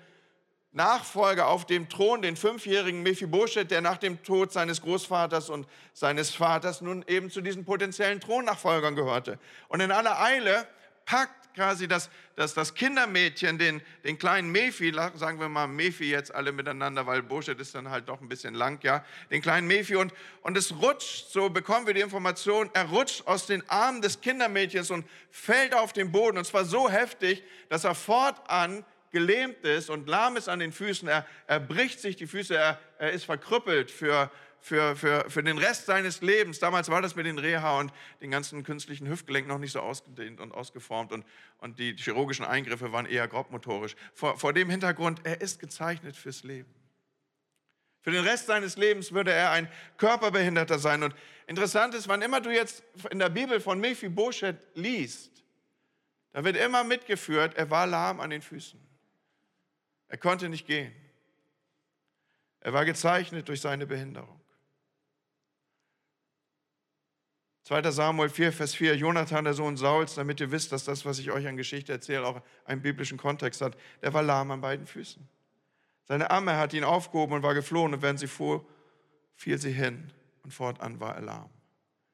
[0.72, 6.34] Nachfolger auf dem Thron, den fünfjährigen Mephibosheth, der nach dem Tod seines Großvaters und seines
[6.34, 9.38] Vaters nun eben zu diesen potenziellen Thronnachfolgern gehörte.
[9.68, 10.66] Und in aller Eile
[11.04, 16.34] packt quasi das, das, das Kindermädchen, den, den kleinen Mephi, sagen wir mal Mephi jetzt
[16.34, 19.96] alle miteinander, weil Boschet ist dann halt doch ein bisschen lang, ja, den kleinen Mephi
[19.96, 20.12] und,
[20.42, 24.90] und es rutscht, so bekommen wir die Information, er rutscht aus den Armen des Kindermädchens
[24.90, 30.08] und fällt auf den Boden und zwar so heftig, dass er fortan gelähmt ist und
[30.08, 33.92] lahm ist an den Füßen, er, er bricht sich die Füße, er, er ist verkrüppelt
[33.92, 34.28] für,
[34.64, 36.58] für, für, für den Rest seines Lebens.
[36.58, 40.40] Damals war das mit den Reha und den ganzen künstlichen Hüftgelenken noch nicht so ausgedehnt
[40.40, 41.26] und ausgeformt und,
[41.58, 43.94] und die chirurgischen Eingriffe waren eher grobmotorisch.
[44.14, 46.74] Vor, vor dem Hintergrund, er ist gezeichnet fürs Leben.
[48.00, 51.02] Für den Rest seines Lebens würde er ein Körperbehinderter sein.
[51.02, 51.14] Und
[51.46, 55.44] interessant ist, wann immer du jetzt in der Bibel von Mephibosheth liest,
[56.32, 58.80] da wird immer mitgeführt, er war lahm an den Füßen.
[60.08, 60.94] Er konnte nicht gehen.
[62.60, 64.40] Er war gezeichnet durch seine Behinderung.
[67.64, 67.90] 2.
[67.90, 71.30] Samuel 4, Vers 4, Jonathan, der Sohn Sauls, damit ihr wisst, dass das, was ich
[71.30, 75.26] euch an Geschichte erzähle, auch einen biblischen Kontext hat, der war lahm an beiden Füßen.
[76.04, 78.66] Seine Amme hat ihn aufgehoben und war geflohen und während sie fuhr,
[79.34, 81.50] fiel sie hin und fortan war er lahm.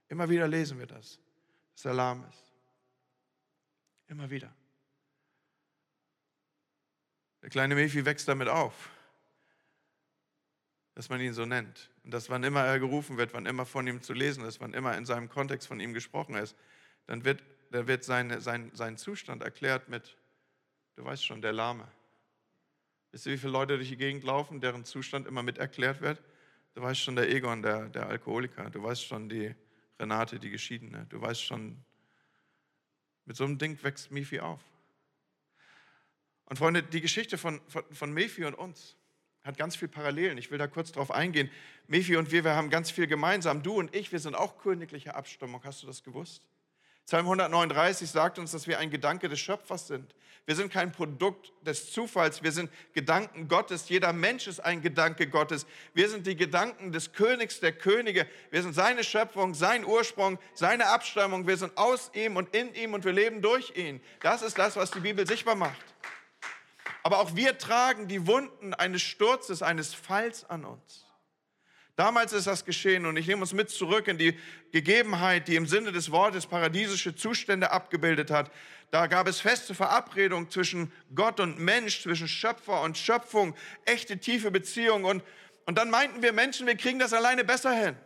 [0.08, 1.18] Immer wieder lesen wir das,
[1.74, 2.52] dass er lahm ist.
[4.06, 4.54] Immer wieder.
[7.42, 8.90] Der kleine Mephi wächst damit auf
[11.00, 11.88] dass man ihn so nennt.
[12.04, 14.74] Und dass wann immer er gerufen wird, wann immer von ihm zu lesen ist, wann
[14.74, 16.54] immer in seinem Kontext von ihm gesprochen ist,
[17.06, 20.18] dann wird, dann wird seine, sein, sein Zustand erklärt mit,
[20.96, 21.88] du weißt schon, der Lahme.
[23.12, 26.22] Wisst ihr, wie viele Leute durch die Gegend laufen, deren Zustand immer mit erklärt wird?
[26.74, 28.68] Du weißt schon, der Egon, der, der Alkoholiker.
[28.68, 29.54] Du weißt schon, die
[29.98, 31.06] Renate, die Geschiedene.
[31.08, 31.82] Du weißt schon,
[33.24, 34.60] mit so einem Ding wächst Mephi auf.
[36.44, 38.98] Und Freunde, die Geschichte von, von, von Mephi und uns,
[39.44, 40.38] hat ganz viel Parallelen.
[40.38, 41.50] Ich will da kurz drauf eingehen.
[41.86, 43.62] Mephi und wir, wir haben ganz viel gemeinsam.
[43.62, 45.62] Du und ich, wir sind auch königliche Abstammung.
[45.64, 46.42] Hast du das gewusst?
[47.06, 50.14] Psalm 139 sagt uns, dass wir ein Gedanke des Schöpfers sind.
[50.46, 53.88] Wir sind kein Produkt des Zufalls, wir sind Gedanken Gottes.
[53.88, 55.66] Jeder Mensch ist ein Gedanke Gottes.
[55.92, 58.26] Wir sind die Gedanken des Königs der Könige.
[58.50, 61.46] Wir sind seine Schöpfung, sein Ursprung, seine Abstammung.
[61.46, 64.00] Wir sind aus ihm und in ihm und wir leben durch ihn.
[64.20, 65.89] Das ist das, was die Bibel sichtbar macht.
[67.02, 71.06] Aber auch wir tragen die Wunden eines Sturzes, eines Falls an uns.
[71.96, 74.38] Damals ist das geschehen und ich nehme uns mit zurück in die
[74.72, 78.50] Gegebenheit, die im Sinne des Wortes paradiesische Zustände abgebildet hat.
[78.90, 84.50] Da gab es feste Verabredungen zwischen Gott und Mensch, zwischen Schöpfer und Schöpfung, echte tiefe
[84.50, 85.04] Beziehungen.
[85.04, 85.22] Und,
[85.66, 87.96] und dann meinten wir Menschen, wir kriegen das alleine besser hin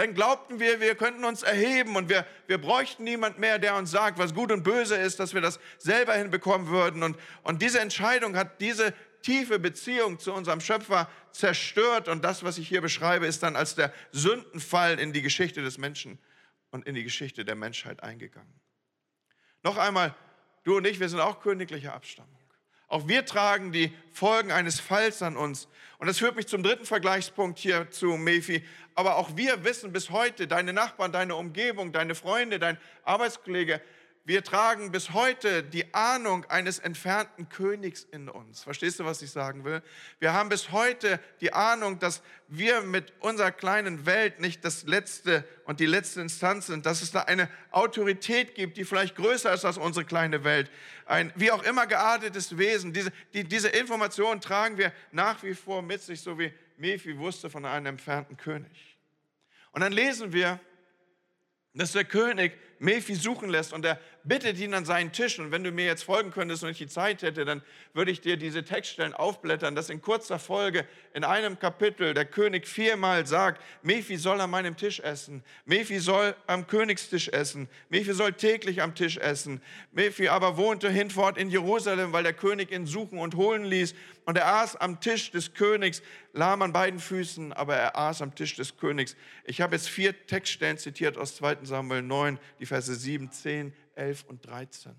[0.00, 3.90] dann glaubten wir, wir könnten uns erheben und wir, wir bräuchten niemand mehr, der uns
[3.90, 7.02] sagt, was gut und böse ist, dass wir das selber hinbekommen würden.
[7.02, 12.08] Und, und diese Entscheidung hat diese tiefe Beziehung zu unserem Schöpfer zerstört.
[12.08, 15.76] Und das, was ich hier beschreibe, ist dann als der Sündenfall in die Geschichte des
[15.76, 16.18] Menschen
[16.70, 18.58] und in die Geschichte der Menschheit eingegangen.
[19.62, 20.14] Noch einmal,
[20.64, 22.40] du und ich, wir sind auch königliche Abstammung.
[22.90, 25.68] Auch wir tragen die Folgen eines Falls an uns.
[25.98, 28.64] Und das führt mich zum dritten Vergleichspunkt hier zu Mephi.
[29.00, 33.80] Aber auch wir wissen bis heute, deine Nachbarn, deine Umgebung, deine Freunde, dein Arbeitskollege,
[34.26, 38.62] wir tragen bis heute die Ahnung eines entfernten Königs in uns.
[38.62, 39.82] Verstehst du, was ich sagen will?
[40.18, 45.44] Wir haben bis heute die Ahnung, dass wir mit unserer kleinen Welt nicht das letzte
[45.64, 49.64] und die letzte Instanz sind, dass es da eine Autorität gibt, die vielleicht größer ist
[49.64, 50.70] als unsere kleine Welt.
[51.06, 52.92] Ein wie auch immer geartetes Wesen.
[52.92, 57.50] Diese, die, diese Information tragen wir nach wie vor mit sich, so wie Mephi wusste
[57.50, 58.89] von einem entfernten König.
[59.72, 60.60] Und dann lesen wir,
[61.74, 65.38] dass der König Mephi suchen lässt und er bittet ihn an seinen Tisch.
[65.38, 68.20] Und wenn du mir jetzt folgen könntest und ich die Zeit hätte, dann würde ich
[68.20, 73.62] dir diese Textstellen aufblättern, dass in kurzer Folge in einem Kapitel der König viermal sagt,
[73.82, 78.94] Mephi soll an meinem Tisch essen, Mephi soll am Königstisch essen, Mephi soll täglich am
[78.94, 79.60] Tisch essen.
[79.92, 83.94] Mephi aber wohnte hinfort in Jerusalem, weil der König ihn suchen und holen ließ.
[84.26, 86.02] Und er aß am Tisch des Königs,
[86.32, 89.16] lahm an beiden Füßen, aber er aß am Tisch des Königs.
[89.44, 94.24] Ich habe jetzt vier Textstellen zitiert aus 2 Samuel 9, die Verse 7, 10, 11
[94.24, 94.96] und 13.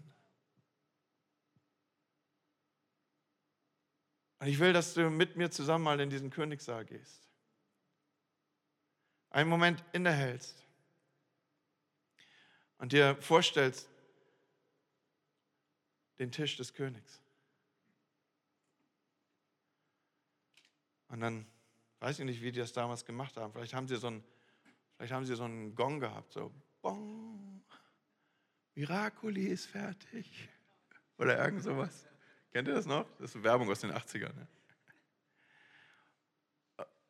[4.40, 7.28] Und ich will, dass du mit mir zusammen mal in diesen Königssaal gehst.
[9.32, 10.66] Einen Moment innehältst
[12.78, 13.90] und dir vorstellst,
[16.20, 17.22] den Tisch des Königs.
[21.08, 21.48] Und dann
[22.00, 23.52] weiß ich nicht, wie die das damals gemacht haben.
[23.54, 24.24] Vielleicht haben sie so einen,
[24.96, 27.51] vielleicht haben sie so einen Gong gehabt, so Bong.
[28.75, 30.49] Miracoli ist fertig.
[31.17, 32.07] Oder irgend sowas.
[32.51, 33.05] Kennt ihr das noch?
[33.19, 34.34] Das ist Werbung aus den 80ern.
[34.34, 34.47] Ne?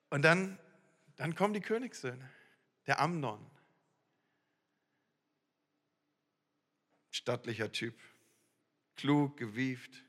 [0.10, 0.60] Und dann,
[1.16, 2.30] dann kommen die Königssöhne.
[2.88, 3.46] Der Amnon.
[7.12, 7.96] Stattlicher Typ.
[8.96, 10.04] Klug, gewieft.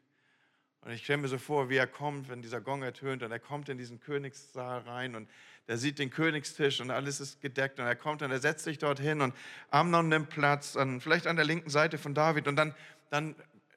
[0.81, 3.39] Und ich stelle mir so vor, wie er kommt, wenn dieser Gong ertönt und er
[3.39, 5.31] kommt in diesen Königssaal rein und
[5.69, 8.79] der sieht den Königstisch und alles ist gedeckt und er kommt und er setzt sich
[8.79, 9.35] dorthin und
[9.71, 12.75] Amnon nimmt Platz, an, vielleicht an der linken Seite von David und dann,
[13.11, 13.35] dann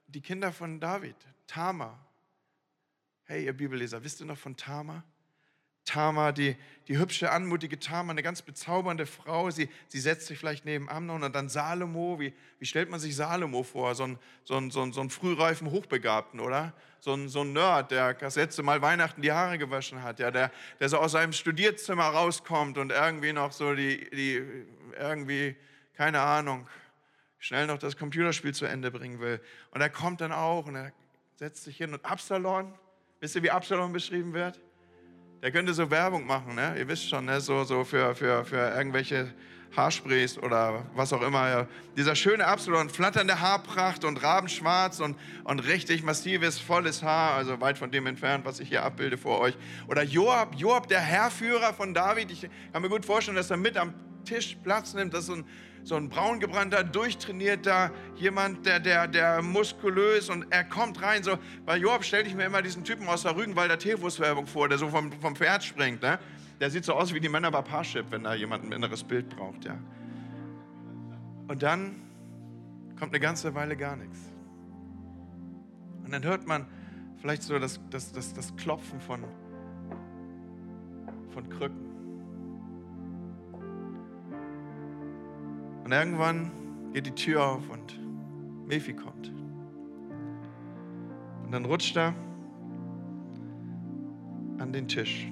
[0.08, 1.16] die Kinder von David,
[1.48, 2.00] Tama.
[3.26, 5.04] Hey, ihr Bibelleser, wisst ihr noch von Tama?
[5.86, 6.56] Tama, die,
[6.88, 9.50] die hübsche, anmutige Tama, eine ganz bezaubernde Frau.
[9.50, 12.20] Sie, sie setzt sich vielleicht neben Amnon und dann Salomo.
[12.20, 13.96] Wie, wie stellt man sich Salomo vor?
[13.96, 16.74] So ein, so ein, so ein, so ein frühreifen Hochbegabten, oder?
[17.00, 20.32] So ein, so ein Nerd, der das letzte Mal Weihnachten die Haare gewaschen hat, ja,
[20.32, 24.44] der, der so aus seinem Studierzimmer rauskommt und irgendwie noch so die, die
[25.00, 25.56] irgendwie,
[25.94, 26.68] keine Ahnung,
[27.40, 29.40] schnell noch das Computerspiel zu Ende bringen will.
[29.72, 30.92] Und er kommt dann auch und er
[31.36, 31.94] setzt sich hin.
[31.94, 32.74] Und Absalom,
[33.20, 34.60] wisst ihr, wie Absalom beschrieben wird?
[35.46, 36.74] Der könnte so Werbung machen, ne?
[36.76, 37.40] ihr wisst schon, ne?
[37.40, 39.32] so, so für, für, für irgendwelche
[39.78, 41.68] Haarsprays oder was auch immer.
[41.96, 47.78] Dieser schöne Absalom, flatternde Haarpracht und rabenschwarz und, und richtig massives, volles Haar, also weit
[47.78, 49.56] von dem entfernt, was ich hier abbilde vor euch.
[49.88, 52.32] Oder Joab, Joab, der Herrführer von David.
[52.32, 55.14] Ich kann mir gut vorstellen, dass er mit am Tisch Platz nimmt.
[55.14, 55.46] Das ist so ein,
[55.86, 61.22] so ein braungebrannter, durchtrainierter, jemand, der, der, der muskulös und er kommt rein.
[61.22, 64.80] So, bei Joab stelle ich mir immer diesen Typen aus der Rügenwalder Teewurstwerbung vor, der
[64.80, 66.02] so vom, vom Pferd springt.
[66.02, 66.18] Ne?
[66.60, 69.30] Der sieht so aus wie die Männer bei Parship, wenn da jemand ein inneres Bild
[69.30, 69.64] braucht.
[69.64, 69.78] Ja.
[71.48, 72.02] Und dann
[72.98, 74.18] kommt eine ganze Weile gar nichts.
[76.04, 76.66] Und dann hört man
[77.22, 79.24] vielleicht so das, das, das, das Klopfen von,
[81.32, 81.85] von Krücken.
[85.86, 86.52] Und irgendwann
[86.94, 88.00] geht die Tür auf und
[88.66, 89.32] Mephi kommt.
[91.44, 92.16] Und dann rutscht er
[94.58, 95.28] an den Tisch.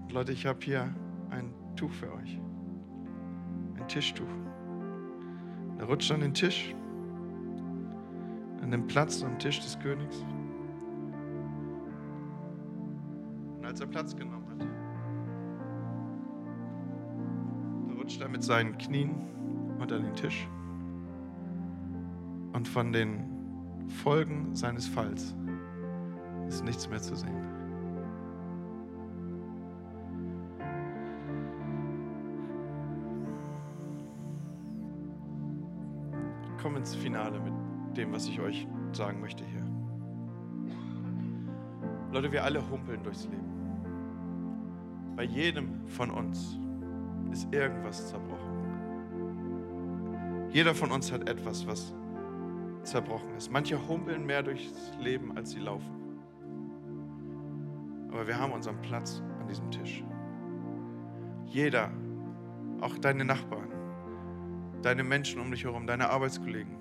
[0.00, 0.88] Und Leute, ich habe hier
[1.28, 2.40] ein Tuch für euch.
[3.76, 4.24] Ein Tischtuch.
[5.78, 6.74] Er rutscht an den Tisch,
[8.62, 10.24] an den Platz am Tisch des Königs.
[13.58, 14.45] Und als er Platz genommen
[18.06, 19.16] rutscht er mit seinen Knien
[19.80, 20.46] unter den Tisch.
[22.52, 25.34] Und von den Folgen seines Falls
[26.46, 27.34] ist nichts mehr zu sehen.
[36.44, 39.66] Ich komme ins Finale mit dem, was ich euch sagen möchte hier.
[42.12, 43.52] Leute, wir alle humpeln durchs Leben.
[45.16, 46.56] Bei jedem von uns
[47.32, 48.56] ist irgendwas zerbrochen.
[50.50, 51.92] Jeder von uns hat etwas, was
[52.82, 53.50] zerbrochen ist.
[53.50, 55.92] Manche humpeln mehr durchs Leben, als sie laufen.
[58.10, 60.02] Aber wir haben unseren Platz an diesem Tisch.
[61.46, 61.90] Jeder,
[62.80, 63.68] auch deine Nachbarn,
[64.82, 66.76] deine Menschen um dich herum, deine Arbeitskollegen,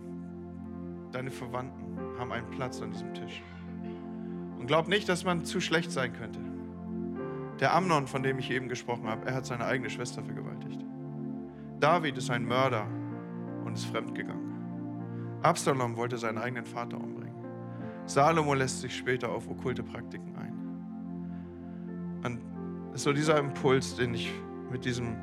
[1.11, 3.43] deine Verwandten haben einen Platz an diesem Tisch.
[4.57, 6.39] Und glaub nicht, dass man zu schlecht sein könnte.
[7.59, 10.83] Der Amnon, von dem ich eben gesprochen habe, er hat seine eigene Schwester vergewaltigt.
[11.79, 12.87] David ist ein Mörder
[13.63, 15.39] und ist fremdgegangen.
[15.41, 17.35] Absalom wollte seinen eigenen Vater umbringen.
[18.07, 20.53] Salomo lässt sich später auf okkulte Praktiken ein.
[22.23, 22.41] Und
[22.89, 24.31] es ist so dieser Impuls, den ich
[24.71, 25.15] mit diesem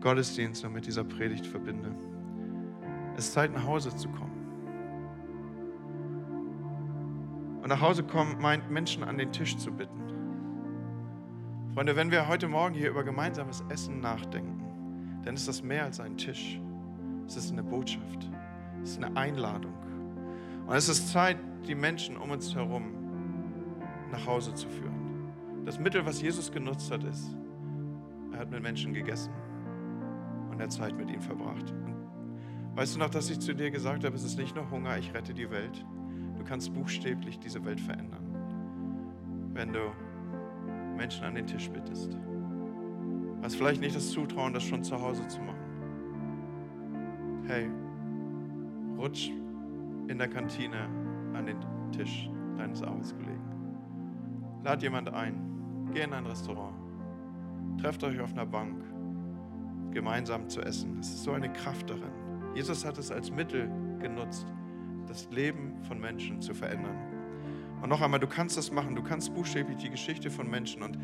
[0.00, 1.94] Gottesdienst und mit dieser Predigt verbinde.
[3.16, 4.32] Es ist Zeit, nach Hause zu kommen.
[7.62, 10.00] Und nach Hause kommen meint, Menschen an den Tisch zu bitten.
[11.76, 16.00] Freunde, wenn wir heute Morgen hier über gemeinsames Essen nachdenken, dann ist das mehr als
[16.00, 16.58] ein Tisch.
[17.26, 18.30] Es ist eine Botschaft.
[18.82, 19.74] Es ist eine Einladung.
[20.66, 21.36] Und es ist Zeit,
[21.68, 22.94] die Menschen um uns herum
[24.10, 25.34] nach Hause zu führen.
[25.66, 27.36] Das Mittel, was Jesus genutzt hat, ist,
[28.32, 29.34] er hat mit Menschen gegessen
[30.50, 31.72] und er Zeit mit ihnen verbracht.
[31.72, 31.94] Und
[32.74, 35.12] weißt du noch, dass ich zu dir gesagt habe, es ist nicht nur Hunger, ich
[35.12, 35.84] rette die Welt.
[36.38, 38.24] Du kannst buchstäblich diese Welt verändern,
[39.52, 39.92] wenn du
[40.96, 42.16] Menschen an den Tisch bittest.
[43.42, 45.56] Hast vielleicht nicht das Zutrauen, das schon zu Hause zu machen.
[47.46, 47.70] Hey,
[48.98, 49.30] rutsch
[50.08, 50.88] in der Kantine
[51.34, 51.58] an den
[51.92, 53.40] Tisch deines Arbeitskollegen.
[54.64, 55.88] Lad jemand ein.
[55.92, 56.74] Geh in ein Restaurant.
[57.80, 58.82] Trefft euch auf einer Bank,
[59.92, 60.98] gemeinsam zu essen.
[60.98, 62.10] Es ist so eine Kraft darin.
[62.54, 63.70] Jesus hat es als Mittel
[64.00, 64.46] genutzt,
[65.06, 66.96] das Leben von Menschen zu verändern.
[67.82, 68.94] Und noch einmal, du kannst das machen.
[68.94, 70.98] Du kannst buchstäblich die Geschichte von Menschen und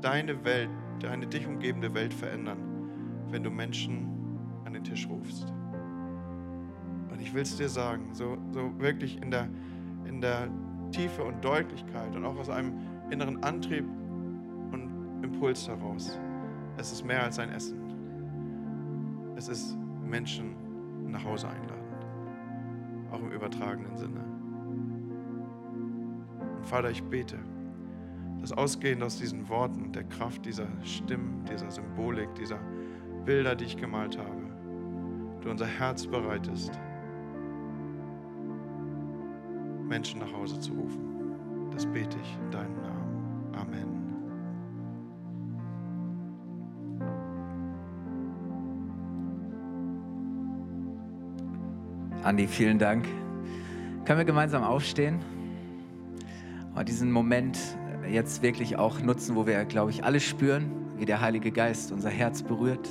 [0.00, 0.70] deine Welt,
[1.00, 2.58] deine dich umgebende Welt verändern,
[3.30, 4.08] wenn du Menschen
[4.64, 5.52] an den Tisch rufst.
[7.10, 9.48] Und ich will es dir sagen, so, so wirklich in der,
[10.04, 10.48] in der
[10.90, 12.74] Tiefe und Deutlichkeit und auch aus einem
[13.10, 13.84] inneren Antrieb
[14.72, 14.90] und
[15.22, 16.18] Impuls heraus.
[16.76, 17.78] Es ist mehr als ein Essen.
[19.36, 20.54] Es ist Menschen
[21.10, 21.84] nach Hause einladen.
[23.10, 24.35] Auch im übertragenen Sinne.
[26.66, 27.38] Vater, ich bete,
[28.40, 32.58] dass ausgehend aus diesen Worten, der Kraft dieser Stimmen, dieser Symbolik, dieser
[33.24, 34.42] Bilder, die ich gemalt habe,
[35.42, 36.72] du unser Herz bereitest,
[39.88, 41.70] Menschen nach Hause zu rufen.
[41.70, 43.54] Das bete ich in deinem Namen.
[43.54, 43.86] Amen.
[52.24, 53.06] Andi, vielen Dank.
[54.04, 55.20] Können wir gemeinsam aufstehen
[56.84, 57.58] diesen Moment
[58.10, 62.10] jetzt wirklich auch nutzen, wo wir, glaube ich, alle spüren, wie der Heilige Geist unser
[62.10, 62.88] Herz berührt.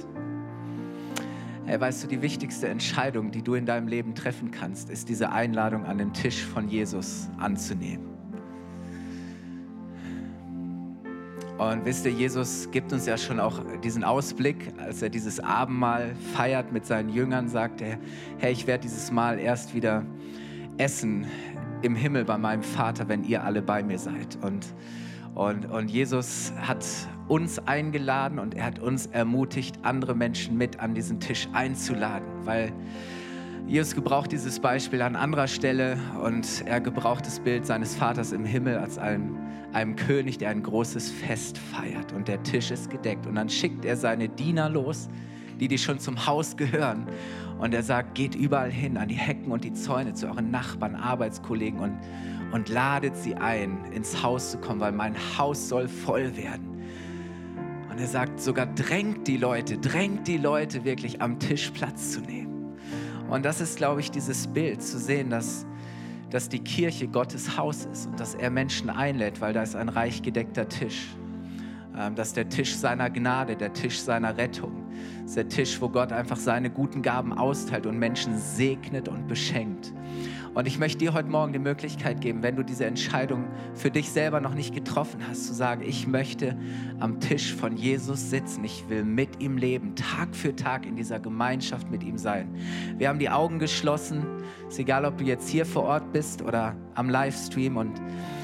[1.65, 5.31] Hey, weißt du, die wichtigste Entscheidung, die du in deinem Leben treffen kannst, ist diese
[5.31, 8.15] Einladung an den Tisch von Jesus anzunehmen.
[11.57, 16.13] Und wisst ihr, Jesus gibt uns ja schon auch diesen Ausblick, als er dieses Abendmahl
[16.35, 17.97] feiert mit seinen Jüngern, sagt er,
[18.39, 20.05] hey, ich werde dieses Mal erst wieder
[20.77, 21.25] essen
[21.81, 24.37] im Himmel bei meinem Vater, wenn ihr alle bei mir seid.
[24.41, 24.65] Und,
[25.33, 26.85] und, und Jesus hat
[27.27, 32.71] uns eingeladen und er hat uns ermutigt, andere Menschen mit an diesen Tisch einzuladen, weil
[33.67, 38.45] Jesus gebraucht dieses Beispiel an anderer Stelle und er gebraucht das Bild seines Vaters im
[38.45, 39.37] Himmel als einem,
[39.73, 43.83] einem König, der ein großes Fest feiert und der Tisch ist gedeckt und dann schickt
[43.83, 45.09] er seine Diener los,
[45.59, 47.07] die die schon zum Haus gehören
[47.57, 50.95] und er sagt, geht überall hin an die Hecken und die Zäune zu euren Nachbarn,
[50.95, 51.93] Arbeitskollegen und,
[52.51, 56.75] und ladet sie ein, ins Haus zu kommen, weil mein Haus soll voll werden.
[57.89, 62.19] Und er sagt sogar, drängt die Leute, drängt die Leute wirklich am Tisch Platz zu
[62.19, 62.75] nehmen.
[63.29, 65.65] Und das ist, glaube ich, dieses Bild, zu sehen, dass,
[66.29, 69.87] dass die Kirche Gottes Haus ist und dass er Menschen einlädt, weil da ist ein
[69.87, 71.07] reich gedeckter Tisch.
[71.97, 74.84] Ähm, dass der Tisch seiner Gnade, der Tisch seiner Rettung,
[75.25, 79.93] ist der Tisch, wo Gott einfach seine guten Gaben austeilt und Menschen segnet und beschenkt.
[80.55, 84.09] Und ich möchte dir heute Morgen die Möglichkeit geben, wenn du diese Entscheidung für dich
[84.09, 86.57] selber noch nicht getroffen hast, zu sagen, ich möchte
[87.01, 88.63] am Tisch von Jesus sitzen.
[88.63, 92.55] Ich will mit ihm leben, Tag für Tag in dieser Gemeinschaft mit ihm sein.
[92.97, 94.25] Wir haben die Augen geschlossen.
[94.69, 97.75] Ist egal, ob du jetzt hier vor Ort bist oder am Livestream.
[97.75, 98.01] Und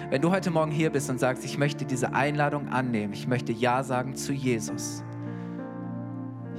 [0.10, 3.54] wenn du heute Morgen hier bist und sagst, ich möchte diese Einladung annehmen, ich möchte
[3.54, 5.02] Ja sagen zu Jesus.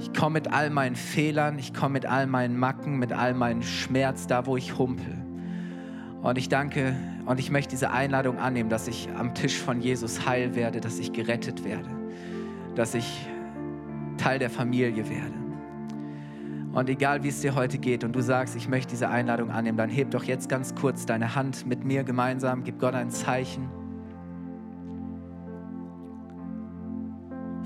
[0.03, 3.61] Ich komme mit all meinen Fehlern, ich komme mit all meinen Macken, mit all meinem
[3.61, 5.17] Schmerz da, wo ich humpel.
[6.21, 6.93] Und ich danke
[7.25, 10.99] und ich möchte diese Einladung annehmen, dass ich am Tisch von Jesus heil werde, dass
[10.99, 11.87] ich gerettet werde,
[12.75, 13.29] dass ich
[14.17, 15.33] Teil der Familie werde.
[16.73, 19.77] Und egal wie es dir heute geht und du sagst, ich möchte diese Einladung annehmen,
[19.77, 23.69] dann heb doch jetzt ganz kurz deine Hand mit mir gemeinsam, gib Gott ein Zeichen.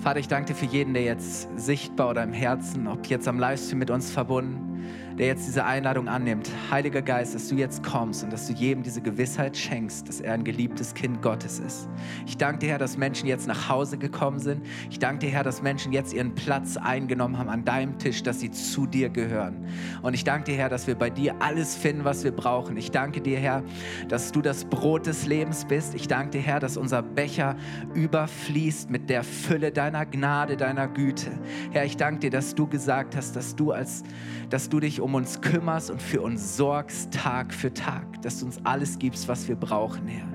[0.07, 3.39] Vater, ich danke dir für jeden, der jetzt sichtbar oder im Herzen, ob jetzt am
[3.39, 4.85] Livestream mit uns verbunden,
[5.17, 6.49] der jetzt diese Einladung annimmt.
[6.69, 10.33] Heiliger Geist, dass du jetzt kommst und dass du jedem diese Gewissheit schenkst, dass er
[10.33, 11.89] ein geliebtes Kind Gottes ist.
[12.27, 14.63] Ich danke dir, Herr, dass Menschen jetzt nach Hause gekommen sind.
[14.91, 18.39] Ich danke dir, Herr, dass Menschen jetzt ihren Platz eingenommen haben an deinem Tisch, dass
[18.39, 19.65] sie zu dir gehören.
[20.03, 22.77] Und ich danke dir, Herr, dass wir bei dir alles finden, was wir brauchen.
[22.77, 23.63] Ich danke dir, Herr,
[24.09, 25.95] dass du das Brot des Lebens bist.
[25.95, 27.55] Ich danke dir, Herr, dass unser Becher
[27.95, 31.31] überfließt mit der Fülle deiner Gnade, deiner Güte.
[31.71, 34.03] Herr, ich danke dir, dass du gesagt hast, dass du als
[34.49, 38.45] dass du dich um uns kümmerst und für uns sorgst Tag für Tag, dass du
[38.45, 40.27] uns alles gibst, was wir brauchen, Herr.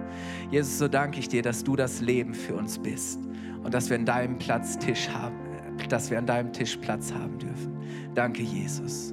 [0.50, 3.20] Jesus, so danke ich dir, dass du das Leben für uns bist
[3.64, 5.36] und dass wir an deinem Platz Tisch haben,
[5.88, 7.76] dass wir an deinem Tisch Platz haben dürfen.
[8.14, 9.12] Danke, Jesus.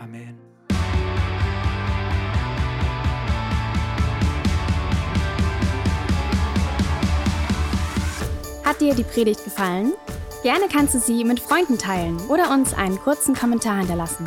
[0.00, 0.36] Amen.
[8.64, 9.92] Hat dir die Predigt gefallen?
[10.42, 14.26] Gerne kannst du sie mit Freunden teilen oder uns einen kurzen Kommentar hinterlassen.